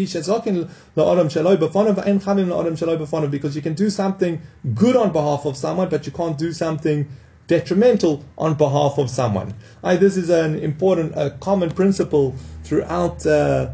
[3.55, 4.41] you can do something
[4.75, 7.07] good on behalf of someone, but you can't do something
[7.47, 9.53] detrimental on behalf of someone.
[9.81, 13.69] this is an important, a common principle throughout uh,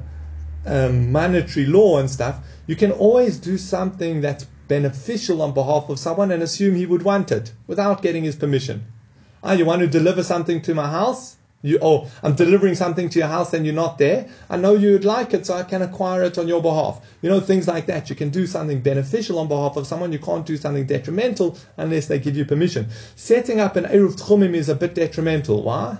[0.66, 2.38] um, monetary law and stuff.
[2.68, 7.04] You can always do something that's beneficial on behalf of someone and assume he would
[7.04, 8.86] want it without getting his permission.
[9.44, 11.36] Ah, you want to deliver something to my house?
[11.66, 14.28] You, oh, I'm delivering something to your house and you're not there.
[14.50, 17.00] I know you would like it, so I can acquire it on your behalf.
[17.22, 18.10] You know, things like that.
[18.10, 20.12] You can do something beneficial on behalf of someone.
[20.12, 22.90] You can't do something detrimental unless they give you permission.
[23.16, 25.64] Setting up an Eruv Tchumim is a bit detrimental.
[25.64, 26.00] Why?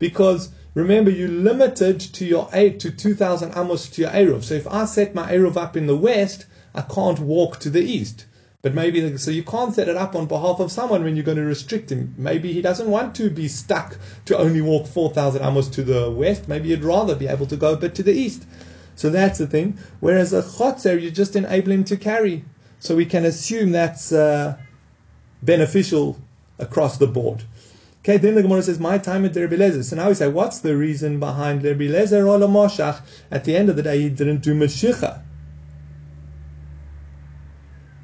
[0.00, 4.42] Because remember you're limited to your eight to 2,000 amos to your Eruv.
[4.42, 7.82] So if I set my Eruv up in the west, I can't walk to the
[7.82, 8.26] east.
[8.62, 11.38] But maybe, so you can't set it up on behalf of someone when you're going
[11.38, 12.14] to restrict him.
[12.18, 13.96] Maybe he doesn't want to be stuck
[14.26, 16.46] to only walk 4,000 amos to the west.
[16.46, 18.44] Maybe he'd rather be able to go a bit to the east.
[18.96, 19.78] So that's the thing.
[20.00, 22.44] Whereas a chotzer, you just enable him to carry.
[22.80, 24.58] So we can assume that's uh,
[25.42, 26.18] beneficial
[26.58, 27.44] across the board.
[28.02, 29.84] Okay, then the Gemara says, My time at Rebbe Lezer.
[29.84, 33.00] So now we say, what's the reason behind Rebbe Lezer or Moshach?
[33.30, 35.22] At the end of the day, he didn't do Mashiach.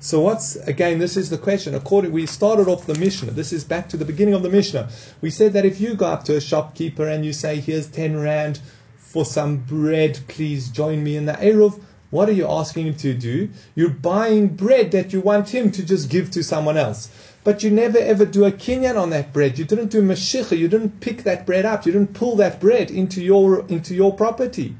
[0.06, 1.00] So what's again?
[1.00, 1.74] This is the question.
[1.74, 3.32] According, we started off the Mishnah.
[3.32, 4.88] This is back to the beginning of the Mishnah.
[5.20, 8.16] We said that if you go up to a shopkeeper and you say, "Here's ten
[8.16, 8.60] rand
[8.96, 13.14] for some bread, please join me in the eruv," what are you asking him to
[13.14, 13.48] do?
[13.74, 17.08] You're buying bread that you want him to just give to someone else.
[17.42, 19.58] But you never ever do a kinyan on that bread.
[19.58, 20.56] You didn't do mashicha.
[20.56, 21.84] You didn't pick that bread up.
[21.84, 24.76] You didn't pull that bread into your into your property.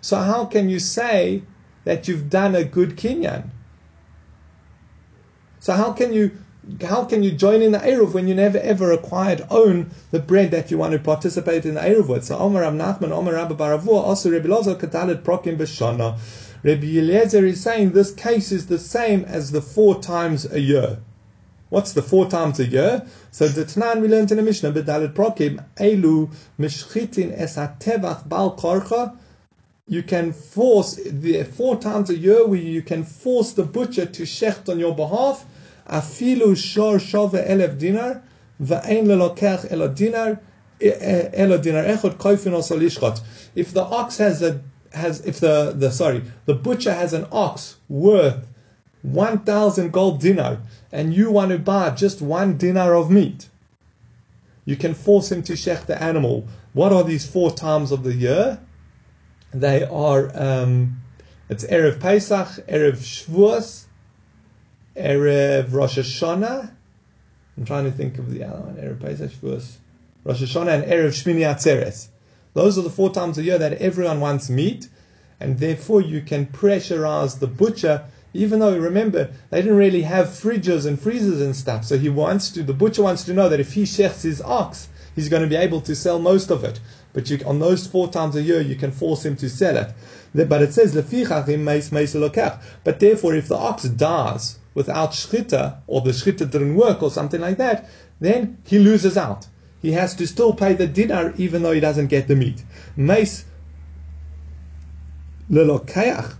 [0.00, 1.42] So how can you say
[1.84, 3.50] that you've done a good kinyan?
[5.60, 6.30] So how can you
[6.82, 10.50] how can you join in the Eruv when you never ever acquired own the bread
[10.50, 12.24] that you want to participate in the Eruv with?
[12.24, 16.18] So Omer Rav Nachman, Omer Rabba Baravua, also Rabbi Lozer Katalit Prokim B'Shana.
[16.62, 20.98] Rabbi Eliezer is saying this case is the same as the four times a year.
[21.70, 23.06] What's the four times a year?
[23.30, 28.56] So the Tanan we learned in the Mishnah, B'Dalit Prokim, Elu Mishchitin Es HaTevach Bal
[28.56, 29.16] Korcha,
[29.88, 34.22] you can force the four times a year where you can force the butcher to
[34.24, 35.46] shecht on your behalf.
[35.88, 38.22] Afilu shor shove elef dinar,
[38.62, 40.40] va'ein lelokech elo dinar,
[40.80, 43.20] elo dinar echot koifin osolishchot.
[43.54, 44.60] If the ox has a
[44.92, 48.46] has if the the sorry the butcher has an ox worth
[49.02, 50.58] one thousand gold dinar
[50.92, 53.48] and you want to buy just one dinar of meat,
[54.66, 56.46] you can force him to shecht the animal.
[56.74, 58.60] What are these four times of the year?
[59.52, 61.00] They are um,
[61.48, 63.84] it's erev Pesach, erev Shavuos,
[64.94, 66.70] erev Rosh Hashanah.
[67.56, 69.76] I'm trying to think of the other one: erev Pesach, Shavuos,
[70.24, 72.08] Rosh Hashanah, and erev Shmini Atzeres.
[72.52, 74.88] Those are the four times a year that everyone wants meat,
[75.40, 78.04] and therefore you can pressurize the butcher.
[78.34, 82.50] Even though remember they didn't really have fridges and freezers and stuff, so he wants
[82.50, 82.62] to.
[82.62, 85.56] The butcher wants to know that if he shechts his ox, he's going to be
[85.56, 86.78] able to sell most of it.
[87.12, 89.92] But you, on those four times a year, you can force him to sell it.
[90.34, 90.94] But it says.
[90.94, 97.40] But therefore, if the ox dies without shchita, or the shchita didn't work, or something
[97.40, 97.88] like that,
[98.20, 99.46] then he loses out.
[99.80, 102.62] He has to still pay the dinar even though he doesn't get the meat.
[102.96, 103.44] Meis
[105.50, 106.34] lelokeach.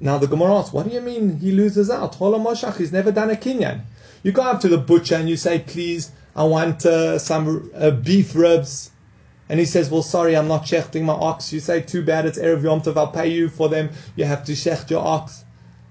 [0.00, 2.18] Now the Gemara asks, what do you mean he loses out?
[2.18, 3.82] Holomoshach, he's never done a kinyan.
[4.22, 7.92] You go up to the butcher and you say, please, I want uh, some uh,
[7.92, 8.90] beef ribs
[9.48, 11.52] and he says, well, sorry, I'm not shechting my ox.
[11.52, 13.90] You say, too bad, it's Erev Yom Tov, I'll pay you for them.
[14.16, 15.44] You have to shecht your ox.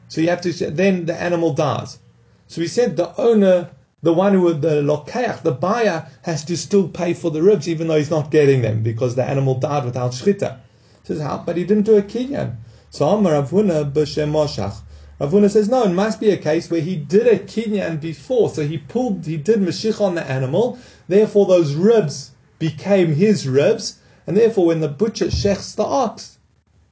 [0.10, 2.00] So you have to, then the animal dies.
[2.48, 3.72] So he said the owner,
[4.04, 7.88] the one who, the lokeach, the buyer, has to still pay for the ribs, even
[7.88, 10.60] though he's not getting them, because the animal died without shchita.
[11.04, 11.42] Says, how?
[11.46, 12.58] But he didn't do a kinyan.
[12.90, 14.82] So Amar Ravuna b'shem Moshach.
[15.20, 18.50] Ravuna says, no, it must be a case where he did a kinyan before.
[18.50, 20.78] So he pulled, he did mashich on the animal.
[21.08, 26.38] Therefore, those ribs became his ribs, and therefore when the butcher shechts the ox,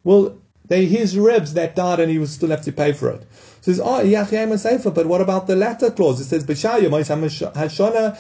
[0.04, 3.24] well, they his ribs that died and he will still have to pay for it.
[3.62, 6.20] So it says, ah, oh, Yachayim but what about the latter clause?
[6.20, 8.18] It says, Hashana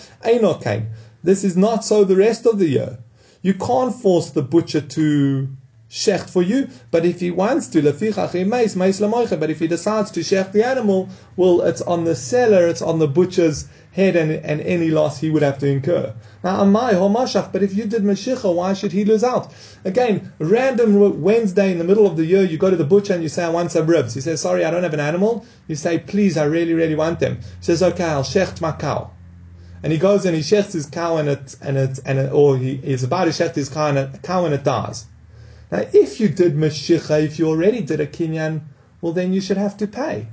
[1.23, 2.99] This is not so the rest of the year.
[3.41, 5.49] You can't force the butcher to
[5.93, 10.65] shecht for you, but if he wants to, but if he decides to shecht the
[10.65, 15.19] animal, well, it's on the seller, it's on the butcher's head and, and any loss
[15.19, 16.11] he would have to incur.
[16.43, 19.53] Now, Amai Homashach, but if you did Mashicha, why should he lose out?
[19.85, 23.21] Again, random Wednesday in the middle of the year, you go to the butcher and
[23.21, 24.15] you say, I want some ribs.
[24.15, 25.45] He says, Sorry, I don't have an animal.
[25.67, 27.37] You say, Please, I really, really want them.
[27.37, 29.11] He says, Okay, I'll shecht my cow.
[29.83, 32.57] And he goes and he shechts his cow and it, and it, and it, or
[32.57, 35.05] he, he's about to shecht his cow and, cow and it dies.
[35.73, 38.61] Now, if you did Mashicha, if you already did a kinyan,
[39.01, 40.27] well, then you should have to pay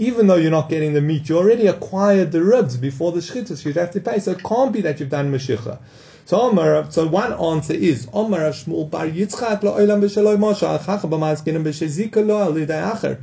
[0.00, 3.56] even though you're not getting the meat, you already acquired the ribs before the shechita,
[3.56, 4.18] so you have to pay.
[4.18, 5.78] So it can't be that you've done meshicha.
[6.24, 12.24] So so one answer is Omar Shmuel Bar Yitzchak lo b'shaloi Moshe achach b'mazkinim b'shezika
[12.24, 13.20] lo al acher.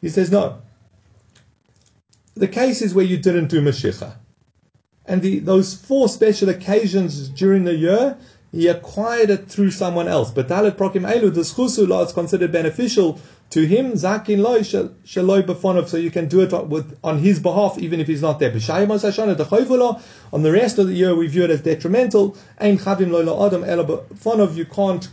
[0.00, 0.62] He says no.
[2.34, 4.14] The case is where you didn't do meshicha,
[5.06, 8.16] and the, those four special occasions during the year,
[8.52, 10.30] he acquired it through someone else.
[10.30, 13.20] But Dalit Prokim Elu, the Schusu law is considered beneficial
[13.50, 17.78] to him, zakin loy shaloi befonov, so you can do it with on his behalf,
[17.78, 18.50] even if he's not there.
[18.50, 22.36] On the rest of the year, we view it as detrimental.
[22.58, 25.08] Ein chavim loy adam befonov, you can't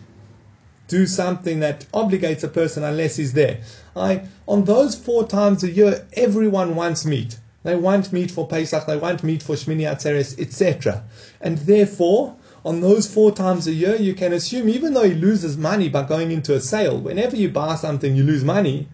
[0.88, 3.60] do something that obligates a person unless he's there.
[3.96, 7.40] I, on those four times a year, everyone wants meat.
[7.64, 11.04] They want meat for Pesach, they want meat for Shmini Atzeres, etc.
[11.40, 12.36] And therefore,
[12.66, 16.04] on those four times a year, you can assume, even though he loses money by
[16.04, 18.88] going into a sale, whenever you buy something, you lose money.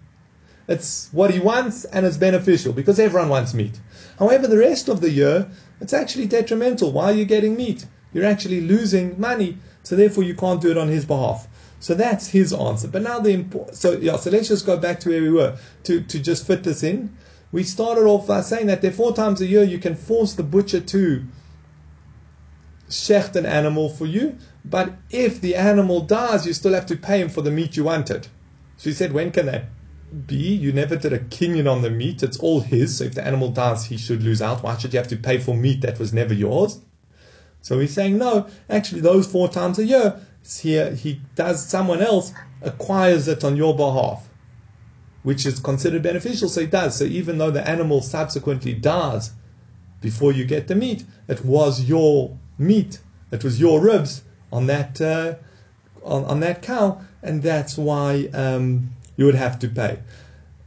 [0.67, 3.80] It's what he wants and it's beneficial because everyone wants meat.
[4.17, 5.49] However, the rest of the year,
[5.82, 6.91] it's actually detrimental.
[6.91, 7.86] Why are you getting meat?
[8.13, 11.47] You're actually losing money, so therefore you can't do it on his behalf.
[11.80, 12.88] So that's his answer.
[12.88, 15.57] But now the impo- so yeah, so let's just go back to where we were
[15.84, 17.15] to, to just fit this in.
[17.51, 20.43] We started off by saying that there four times a year you can force the
[20.43, 21.24] butcher to
[22.89, 27.21] shecht an animal for you, but if the animal dies, you still have to pay
[27.21, 28.27] him for the meat you wanted.
[28.77, 29.65] So he said, when can that
[30.25, 30.35] be?
[30.35, 33.49] You never did a kinyan on the meat, it's all his, so if the animal
[33.49, 34.63] dies, he should lose out.
[34.63, 36.79] Why should you have to pay for meat that was never yours?
[37.61, 40.19] So he's saying, no, actually, those four times a year,
[40.61, 44.27] here he does, someone else acquires it on your behalf,
[45.23, 46.95] which is considered beneficial, so he does.
[46.95, 49.31] So even though the animal subsequently dies
[50.01, 52.99] before you get the meat, it was your meat.
[53.30, 55.36] that was your ribs on that uh,
[56.03, 59.99] on, on that cow, and that's why um, you would have to pay.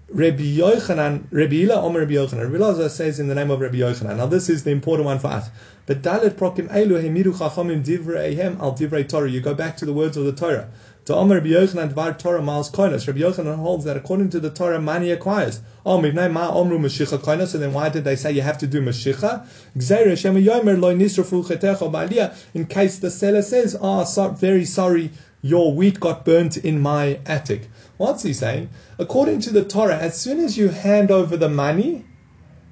[0.09, 2.43] Rabbi Yochanan, Rabbi Ila Omer Rabbi Yochanan.
[2.43, 4.18] Rabbi Elazar says in the name of Rabbi Yochanan.
[4.18, 5.49] Now this is the important one for us.
[5.86, 9.30] But Dalet Prokim Elu Hemiru Chachamim Divreihem Al Divrei Torah.
[9.30, 10.68] You go back to the words of the Torah.
[11.07, 13.09] To Omer Rabbi Yochanan Dvar Torah Maus Koinos.
[13.09, 15.61] Rabbi Yochanan holds that according to the Torah, money acquires.
[15.84, 17.48] Oh, Mivnei Ma Omru Mashicha Koinos.
[17.48, 19.44] So then why did they say you have to do Mashicha?
[19.76, 22.36] Gzeir Shem Yomer Lo Nisrafu Chetecho Ba'aliyah.
[22.55, 27.18] In case the seller says, oh, so, very sorry, your wheat got burnt in my
[27.26, 27.68] attic.
[27.96, 28.70] What's he saying?
[28.96, 32.05] According to the Torah, as soon as you hand over the money,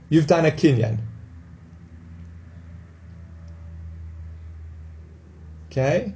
[0.08, 0.98] you've done a kinyan.
[5.66, 6.14] Okay?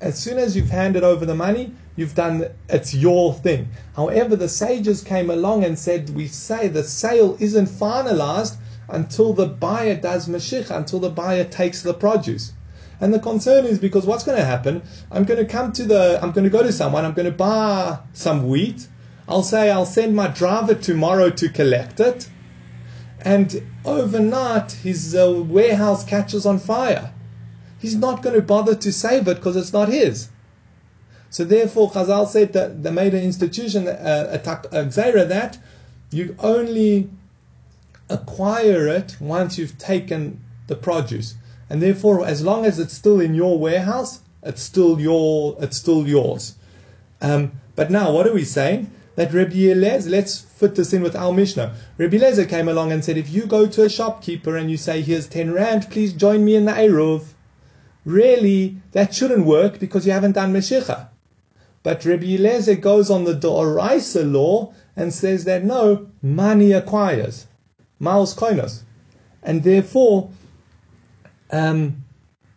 [0.00, 3.68] As soon as you've handed over the money, you've done it's your thing.
[3.94, 8.56] However, the sages came along and said, we say the sale isn't finalized
[8.88, 12.52] until the buyer does mashich, until the buyer takes the produce.
[13.00, 14.82] And the concern is because what's going to happen?
[15.10, 17.36] I'm going to come to the, I'm going to go to someone, I'm going to
[17.36, 18.88] buy some wheat.
[19.28, 22.28] I'll say I'll send my driver tomorrow to collect it.
[23.22, 27.12] And overnight, his uh, warehouse catches on fire.
[27.86, 30.28] He's not going to bother to save it because it's not his.
[31.30, 34.84] So therefore, Chazal said that they made an institution, uh, a, a
[35.26, 35.58] that
[36.10, 37.08] you only
[38.08, 41.34] acquire it once you've taken the produce
[41.68, 46.06] and therefore, as long as it's still in your warehouse, it's still your, it's still
[46.06, 46.54] yours.
[47.20, 48.90] Um, but now, what are we saying?
[49.16, 51.74] That Rabbi Eliezer, let's fit this in with our Mishnah.
[51.98, 55.00] Rabbi Eliezer came along and said, if you go to a shopkeeper and you say,
[55.00, 57.24] here's 10 rand, please join me in the Eruv.
[58.06, 61.08] Really, that shouldn't work because you haven't done Meshicha.
[61.82, 67.46] But Rabbi Eliezer goes on the Doraisa law and says that no, money acquires.
[68.00, 68.82] Maus koinos.
[69.42, 70.30] And therefore,
[71.50, 72.04] um,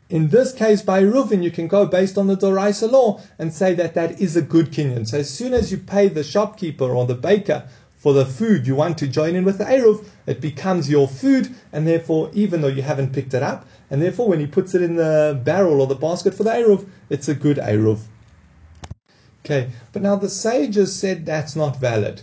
[0.09, 3.73] in this case, by Reuven, you can go based on the Doraisa law and say
[3.73, 5.07] that that is a good kinyan.
[5.07, 7.67] So as soon as you pay the shopkeeper or the baker
[7.99, 11.53] for the food you want to join in with the Eruv, it becomes your food,
[11.71, 14.81] and therefore, even though you haven't picked it up, and therefore, when he puts it
[14.81, 17.99] in the barrel or the basket for the Eruv, it's a good Eruv.
[19.45, 22.21] Okay, but now the sages said that's not valid.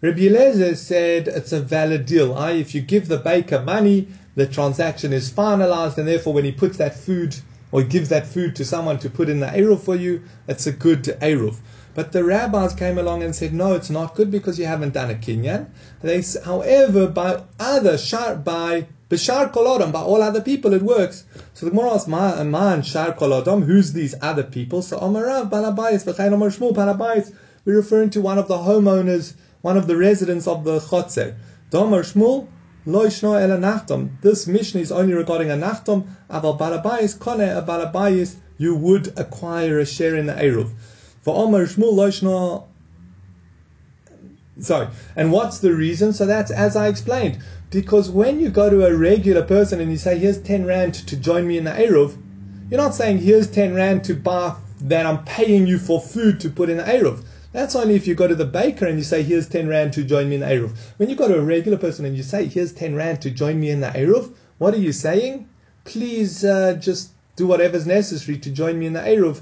[0.00, 2.34] Rabbi Eliezer said it's a valid deal.
[2.34, 6.52] I, if you give the baker money, the transaction is finalized, and therefore, when he
[6.52, 7.36] puts that food
[7.70, 10.72] or gives that food to someone to put in the Eruv for you, it's a
[10.72, 11.56] good Eruv.
[11.98, 15.10] But the rabbis came along and said, no, it's not good because you haven't done
[15.10, 15.66] a kinyan.
[16.00, 21.24] They, however, by other shar, by b'shar kolodom, by all other people, it works.
[21.54, 24.80] So the Gemara asks, man shar kolodom, who's these other people?
[24.80, 27.34] So Omarav balabayis balabayis.
[27.64, 31.34] We're referring to one of the homeowners, one of the residents of the chotzer.
[31.72, 32.46] Domer Shmuel
[34.22, 36.06] this mission is only regarding a nachtom.
[36.30, 38.36] Aval balabayis kone a balabayis.
[38.56, 40.70] You would acquire a share in the eruv.
[44.60, 46.12] Sorry, and what's the reason?
[46.12, 47.38] So that's as I explained.
[47.70, 51.16] Because when you go to a regular person and you say, "Here's ten rand to
[51.16, 52.16] join me in the eruv,"
[52.70, 56.50] you're not saying, "Here's ten rand to buy that I'm paying you for food to
[56.50, 57.22] put in the eruv."
[57.52, 60.04] That's only if you go to the baker and you say, here's 10 Rand to
[60.04, 60.76] join me in the Eruv.
[60.98, 63.58] When you go to a regular person and you say, here's 10 Rand to join
[63.58, 65.48] me in the Eruv, what are you saying?
[65.84, 69.40] Please uh, just do whatever's necessary to join me in the Eruv.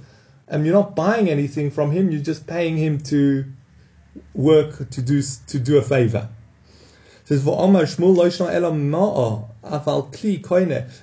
[0.48, 3.44] Um, you're not buying anything from him, you're just paying him to
[4.34, 6.28] work to do to do a favor.
[7.28, 7.46] It says.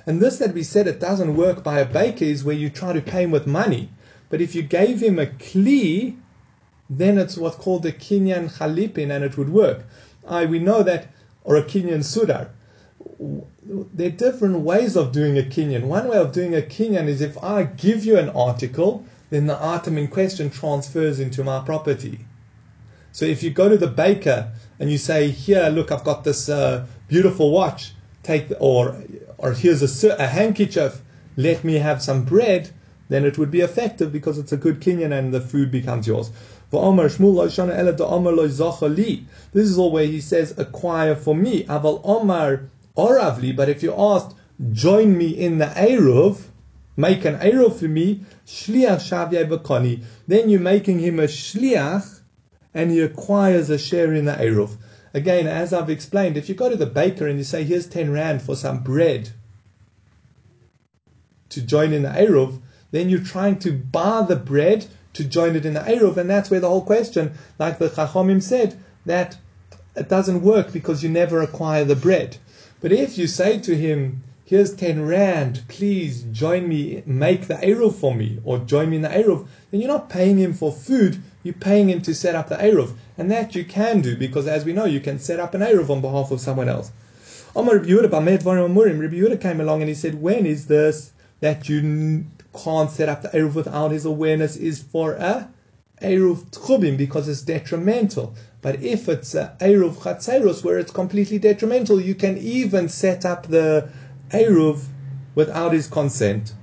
[0.08, 2.94] And this that we said it doesn't work by a baker is where you try
[2.94, 3.89] to pay him with money.
[4.30, 6.16] But if you gave him a kli,
[6.89, 9.86] then it's what's called a kinyan chalipin, and it would work.
[10.26, 11.08] I we know that,
[11.44, 12.48] or a kinyan sudar.
[13.94, 15.84] There are different ways of doing a kinyan.
[15.84, 19.58] One way of doing a kinyan is if I give you an article, then the
[19.60, 22.26] item in question transfers into my property.
[23.12, 26.50] So if you go to the baker and you say, "Here, look, I've got this
[26.50, 27.94] uh, beautiful watch.
[28.22, 28.96] Take the, or
[29.38, 31.02] or here's a, a handkerchief.
[31.36, 32.70] Let me have some bread."
[33.10, 36.32] Then it would be effective because it's a good kinyan and the food becomes yours.
[36.72, 37.20] This
[39.70, 41.64] is all where he says, acquire for me.
[41.66, 42.62] Aval Omar
[42.96, 44.36] but if you asked,
[44.72, 46.42] join me in the Eruv,
[46.96, 52.22] make an Eruv for me, Shliach Shavya Bakoni, then you're making him a Shliach
[52.74, 54.78] and he acquires a share in the Eruv.
[55.14, 58.12] Again, as I've explained, if you go to the baker and you say, here's 10
[58.12, 59.30] Rand for some bread
[61.50, 65.66] to join in the Eruv, then you're trying to buy the bread to join it
[65.66, 68.76] in the Eruv, and that's where the whole question, like the Chachomim said,
[69.06, 69.38] that
[69.96, 72.38] it doesn't work because you never acquire the bread.
[72.82, 74.24] But if you say to him,
[74.54, 79.01] here's 10 Rand, please join me, make the Eruv for me, or join me in
[79.01, 82.49] the Eruv, then you're not paying him for food, you're paying him to set up
[82.49, 82.93] the Eruv.
[83.18, 85.89] And that you can do, because as we know, you can set up an Eruv
[85.89, 86.91] on behalf of someone else.
[87.56, 92.24] Rabbi Yehuda came along and he said, when is this that you
[92.54, 95.49] can't set up the Eruv without his awareness is for a
[96.04, 98.36] Eruv Tchumim because it's detrimental.
[98.62, 103.47] But if it's a Eruv Chatzeros where it's completely detrimental, you can even set up
[103.47, 103.89] the
[104.34, 104.84] Eruv
[105.36, 106.54] without his consent.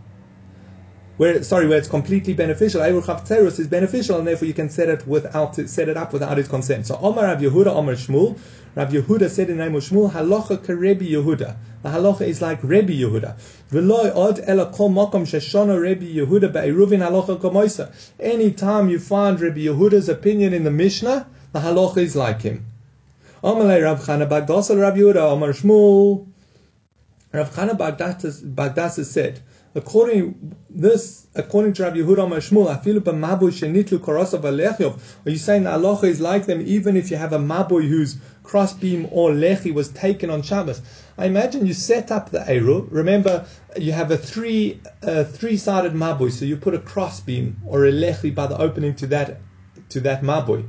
[1.16, 4.88] Where sorry, where it's completely beneficial, Eruv Chatzeros is beneficial, and therefore you can set
[4.88, 6.86] it without set it up without his consent.
[6.86, 8.38] So Omar Rav Yehuda, Omar Shmuel,
[8.74, 11.56] Rav Yehuda said in the name of Shmuel, Halacha Karebi Yehuda.
[11.82, 13.36] The halacha is like Rebbe Yehuda.
[13.70, 17.92] V'loy od ela kol makom sheshona Rebbe Yehuda be'eruvin halacha komoisa.
[18.18, 22.64] Any time you find Rebbe Yehuda's opinion in the Mishnah, the halacha is like him.
[23.44, 26.29] Amalei Rav Chana Bagdasel Rav Yehuda Omar Shmuel.
[27.32, 29.40] Rav Chana Bagdasel said,
[29.76, 34.98] according this, according to Rabbi Yehuda Mashmul, afilu b'maboy shenitlu korosav alechiyov.
[35.24, 38.16] Are you saying that halacha is like them even if you have a maboy whose
[38.42, 40.82] crossbeam or lechi was taken on Shabbos?
[41.16, 42.88] I imagine you set up the Eru.
[42.90, 47.84] Remember, you have a three uh, three sided maboy, so you put a crossbeam or
[47.84, 49.40] a lechi by the opening to that
[49.90, 50.68] to that maboy.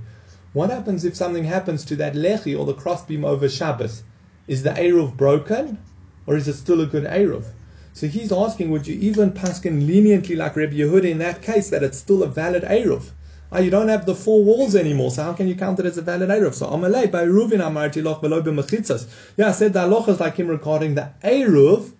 [0.54, 4.04] What happens if something happens to that lechi or the crossbeam over Shabbos?
[4.48, 5.80] Is the Eruv broken,
[6.26, 7.46] or is it still a good Eruv?
[7.94, 11.84] So he's asking, would you even paskin leniently like Rabbi Yehuda in that case that
[11.84, 13.10] it's still a valid Eruv?
[13.52, 15.98] Oh, you don't have the four walls anymore, so how can you count it as
[15.98, 16.54] a valid Eruv?
[16.54, 19.08] So Amalei by Ruvin Amarti Loch below b'mechitzas.
[19.36, 21.92] Yeah, I said the halacha is like him regarding the Eruv,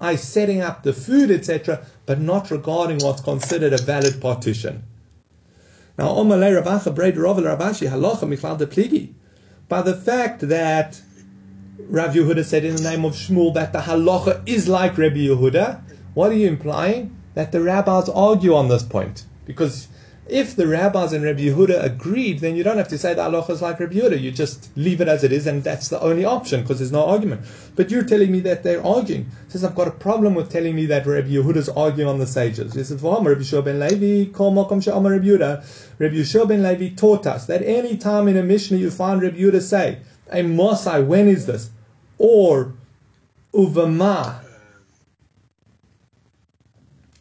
[0.00, 4.84] I setting up the food, etc., but not regarding what's considered a valid partition.
[5.96, 9.12] Now, Amalei Rabacha Braid Rovel Rabashi Halacha Michlal de Pligi.
[9.68, 11.00] By the fact that
[11.86, 15.80] Rav Yehuda said in the name of Shmuel that the halacha is like Rabbi Yehuda.
[16.12, 17.16] What are you implying?
[17.34, 19.24] That the rabbis argue on this point.
[19.44, 19.86] Because
[20.26, 23.50] if the rabbis and Rabbi Yehuda agreed, then you don't have to say the halacha
[23.50, 24.20] is like Rabbi Yehuda.
[24.20, 27.06] You just leave it as it is, and that's the only option because there's no
[27.06, 27.42] argument.
[27.76, 29.30] But you're telling me that they're arguing.
[29.46, 32.26] Says I've got a problem with telling me that Rabbi Yehuda is arguing on the
[32.26, 32.74] sages.
[32.74, 35.64] He says, "Rabbi Yeshua ben Levi, kol makom she'amar Rabbi Yehuda."
[36.00, 39.38] Rabbi Yeshua ben Levi taught us that any time in a Mishnah you find Rabbi
[39.38, 39.98] Yehuda say,
[40.30, 41.70] "A Mosai, when is this?"
[42.18, 42.74] or
[43.54, 44.40] uvama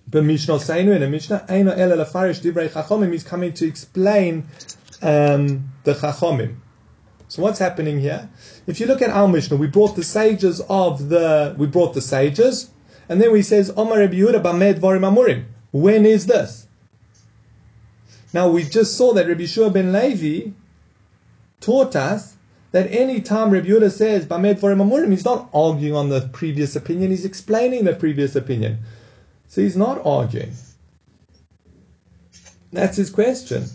[0.10, 4.46] b'mishnah seinu in a mishnah eino ela lefarish divrei chachomim is coming to explain
[5.02, 6.56] um, the chachomim.
[7.30, 8.30] So what's happening here?
[8.68, 12.02] If you look at our mishnah, we brought the sages of the we brought the
[12.02, 12.70] sages,
[13.10, 15.46] and then we says Omar Rabbi Yehuda varim amurim.
[15.72, 16.68] When is this?
[18.34, 20.52] Now we just saw that Rabbi Shua ben Levi
[21.60, 22.37] taught us
[22.72, 26.76] that any time Rabbi Yehuda says Bamed Vorim Amurim, he's not arguing on the previous
[26.76, 28.80] opinion, he's explaining the previous opinion.
[29.48, 30.52] So he's not arguing.
[32.74, 33.66] That's his question.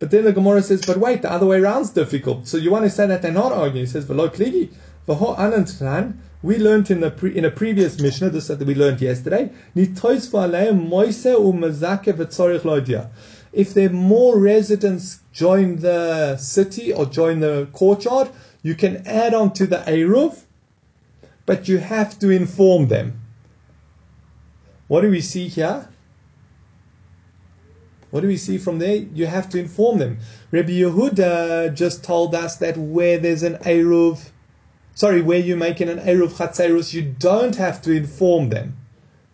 [0.00, 2.48] But then the Gemara says, but wait, the other way around is difficult.
[2.48, 3.86] So you want to say that they're not arguing.
[3.86, 4.70] He says, V'lo kligi,
[5.06, 9.02] v'ho anantran, we learned in the pre, in a previous Mishnah, this that we learned
[9.02, 13.10] yesterday, nitois v'aleim moise u'mazake v'tzorich loidia
[13.52, 18.30] if there are more residents join the city or join the courtyard,
[18.62, 20.40] you can add on to the Eruv,
[21.46, 23.20] but you have to inform them.
[24.88, 25.88] What do we see here?
[28.10, 28.96] What do we see from there?
[28.96, 30.18] You have to inform them.
[30.50, 34.30] Rabbi Yehuda just told us that where there's an Eruv,
[34.94, 38.76] sorry, where you're making an Eruv Chatzerus, you don't have to inform them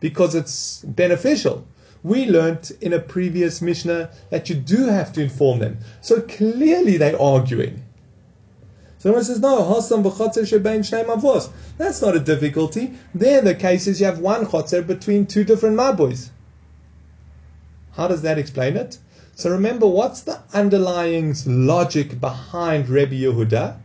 [0.00, 1.66] because it's beneficial.
[2.06, 5.78] We learnt in a previous Mishnah that you do have to inform them.
[6.00, 7.82] So clearly they're arguing.
[8.98, 11.50] So Someone says, no, Hasam avos.
[11.78, 12.94] That's not a difficulty.
[13.12, 16.30] There the case is you have one chotzer between two different maboys.
[17.94, 18.98] How does that explain it?
[19.34, 23.78] So remember, what's the underlying logic behind Rebbe Yehuda?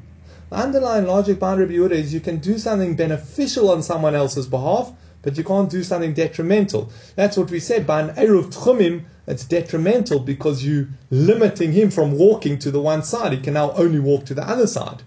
[0.52, 4.46] The underlying logic behind Rebbe Yehuda is you can do something beneficial on someone else's
[4.46, 6.90] behalf, but you can't do something detrimental.
[7.16, 7.86] That's what we said.
[7.86, 13.04] By an Eruv Tchumim, it's detrimental because you're limiting him from walking to the one
[13.04, 13.34] side.
[13.34, 15.04] He can now only walk to the other side.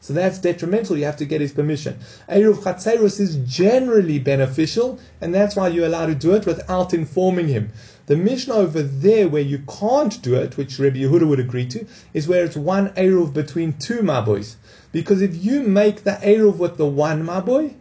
[0.00, 0.98] So that's detrimental.
[0.98, 1.98] You have to get his permission.
[2.28, 7.48] Eruv Chatzerus is generally beneficial, and that's why you're allowed to do it without informing
[7.48, 7.70] him.
[8.04, 11.86] The Mishnah over there where you can't do it, which Rabbi Yehuda would agree to,
[12.12, 14.56] is where it's one Eruv between two Maboys.
[14.92, 17.72] Because if you make the Eruv with the one Maboy,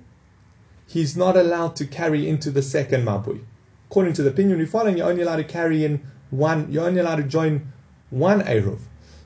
[0.94, 3.42] he's not allowed to carry into the second mabui.
[3.90, 7.00] According to the opinion we're following, you're only allowed to carry in one, you're only
[7.00, 7.74] allowed to join
[8.12, 8.78] one Eruv.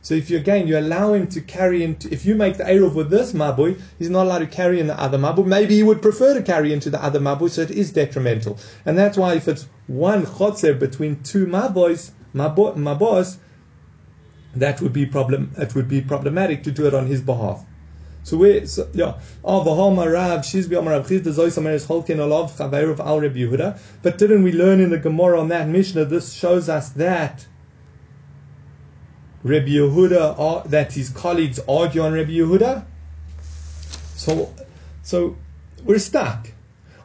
[0.01, 2.93] So if you again you allow him to carry into if you make the Eruv
[2.93, 5.45] with this Mabui, he's not allowed to carry in the other Mabui.
[5.45, 8.57] Maybe he would prefer to carry into the other Mabui, so it is detrimental.
[8.85, 13.37] And that's why if it's one chotzer between two Mabois, Mabos,
[14.55, 17.65] that would be problem it would be problematic to do it on his behalf.
[18.27, 19.13] So we so, yeah.
[19.15, 23.35] Ah, oh Bahama Rav Shizbi Amar Rav Chizda Zois Ameres Holkin Olav Chaveir Al Reb
[23.35, 23.79] Yehuda.
[24.01, 26.03] But didn't we learn in the Gemara on that Mishnah?
[26.03, 27.47] This shows us that
[29.43, 32.83] Rabbi Yehuda uh, that his colleagues argue on Rabbi Yehuda.
[34.17, 34.53] So,
[35.03, 35.37] so
[35.85, 36.51] we're stuck.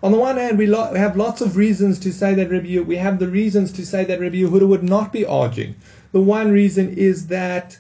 [0.03, 2.81] On the one hand, we, lo- we have lots of reasons to say that Rabbi
[2.81, 5.77] we have the reasons to say that Rabbi Yehuda would not be arguing.
[6.11, 7.79] The one reason is that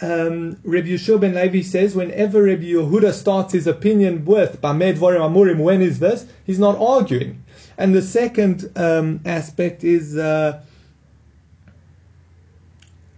[0.00, 5.20] um, Rabbi Yeshua ben Levi says whenever Rabbi Yehuda starts his opinion with Bamed Vorim
[5.20, 6.26] Amurim, when is this?
[6.46, 7.44] He's not arguing.
[7.76, 10.16] And the second um, aspect is.
[10.16, 10.62] Uh,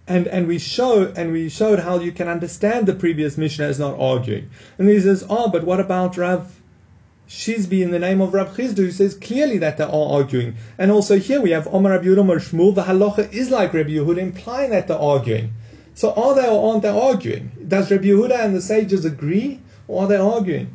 [0.06, 3.78] and and we show and we showed how you can understand the previous Mishnah as
[3.78, 4.50] not arguing.
[4.76, 6.60] And he says, oh, but what about Rav
[7.28, 10.56] Shizbi in the name of Rav Chizdu, who says clearly that they are arguing.
[10.78, 12.74] And also here we have Omar Rabbi Yehuda Shmuel.
[12.74, 15.52] The halacha is like Rabbi Yehuda, implying that they're arguing.
[16.00, 17.50] So are they or aren't they arguing?
[17.68, 20.74] Does Rabbi Yehuda and the sages agree, or are they arguing?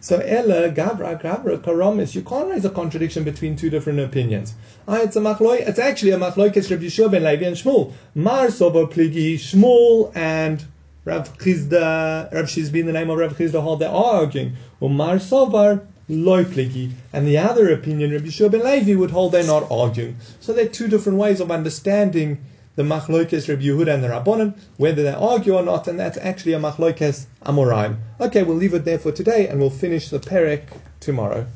[0.00, 4.54] So Ella, Gavra, Gavra, Karamis, you can't raise a contradiction between two different opinions.
[4.88, 7.92] Ah, it's a machloi, it's actually a machloi Rabbi Yeshua ben Levi and Shmuel.
[8.14, 10.64] Mar Soba Pligi, Shmuel and
[11.04, 14.56] Rav Chizda, Rav Shizbi in the name of Rav Chizda hold they are arguing.
[14.80, 16.92] Mar Sovar, Pligi.
[17.12, 20.16] And the other opinion, Rabbi Yeshua ben Levi would hold they're not arguing.
[20.40, 22.38] So there are two different ways of understanding
[22.76, 26.52] the machlokes Rabbi Yehuda and the Rabbanim, whether they argue or not, and that's actually
[26.52, 27.96] a machlokes Amoraim.
[28.20, 30.62] Okay, we'll leave it there for today, and we'll finish the perek
[31.00, 31.46] tomorrow.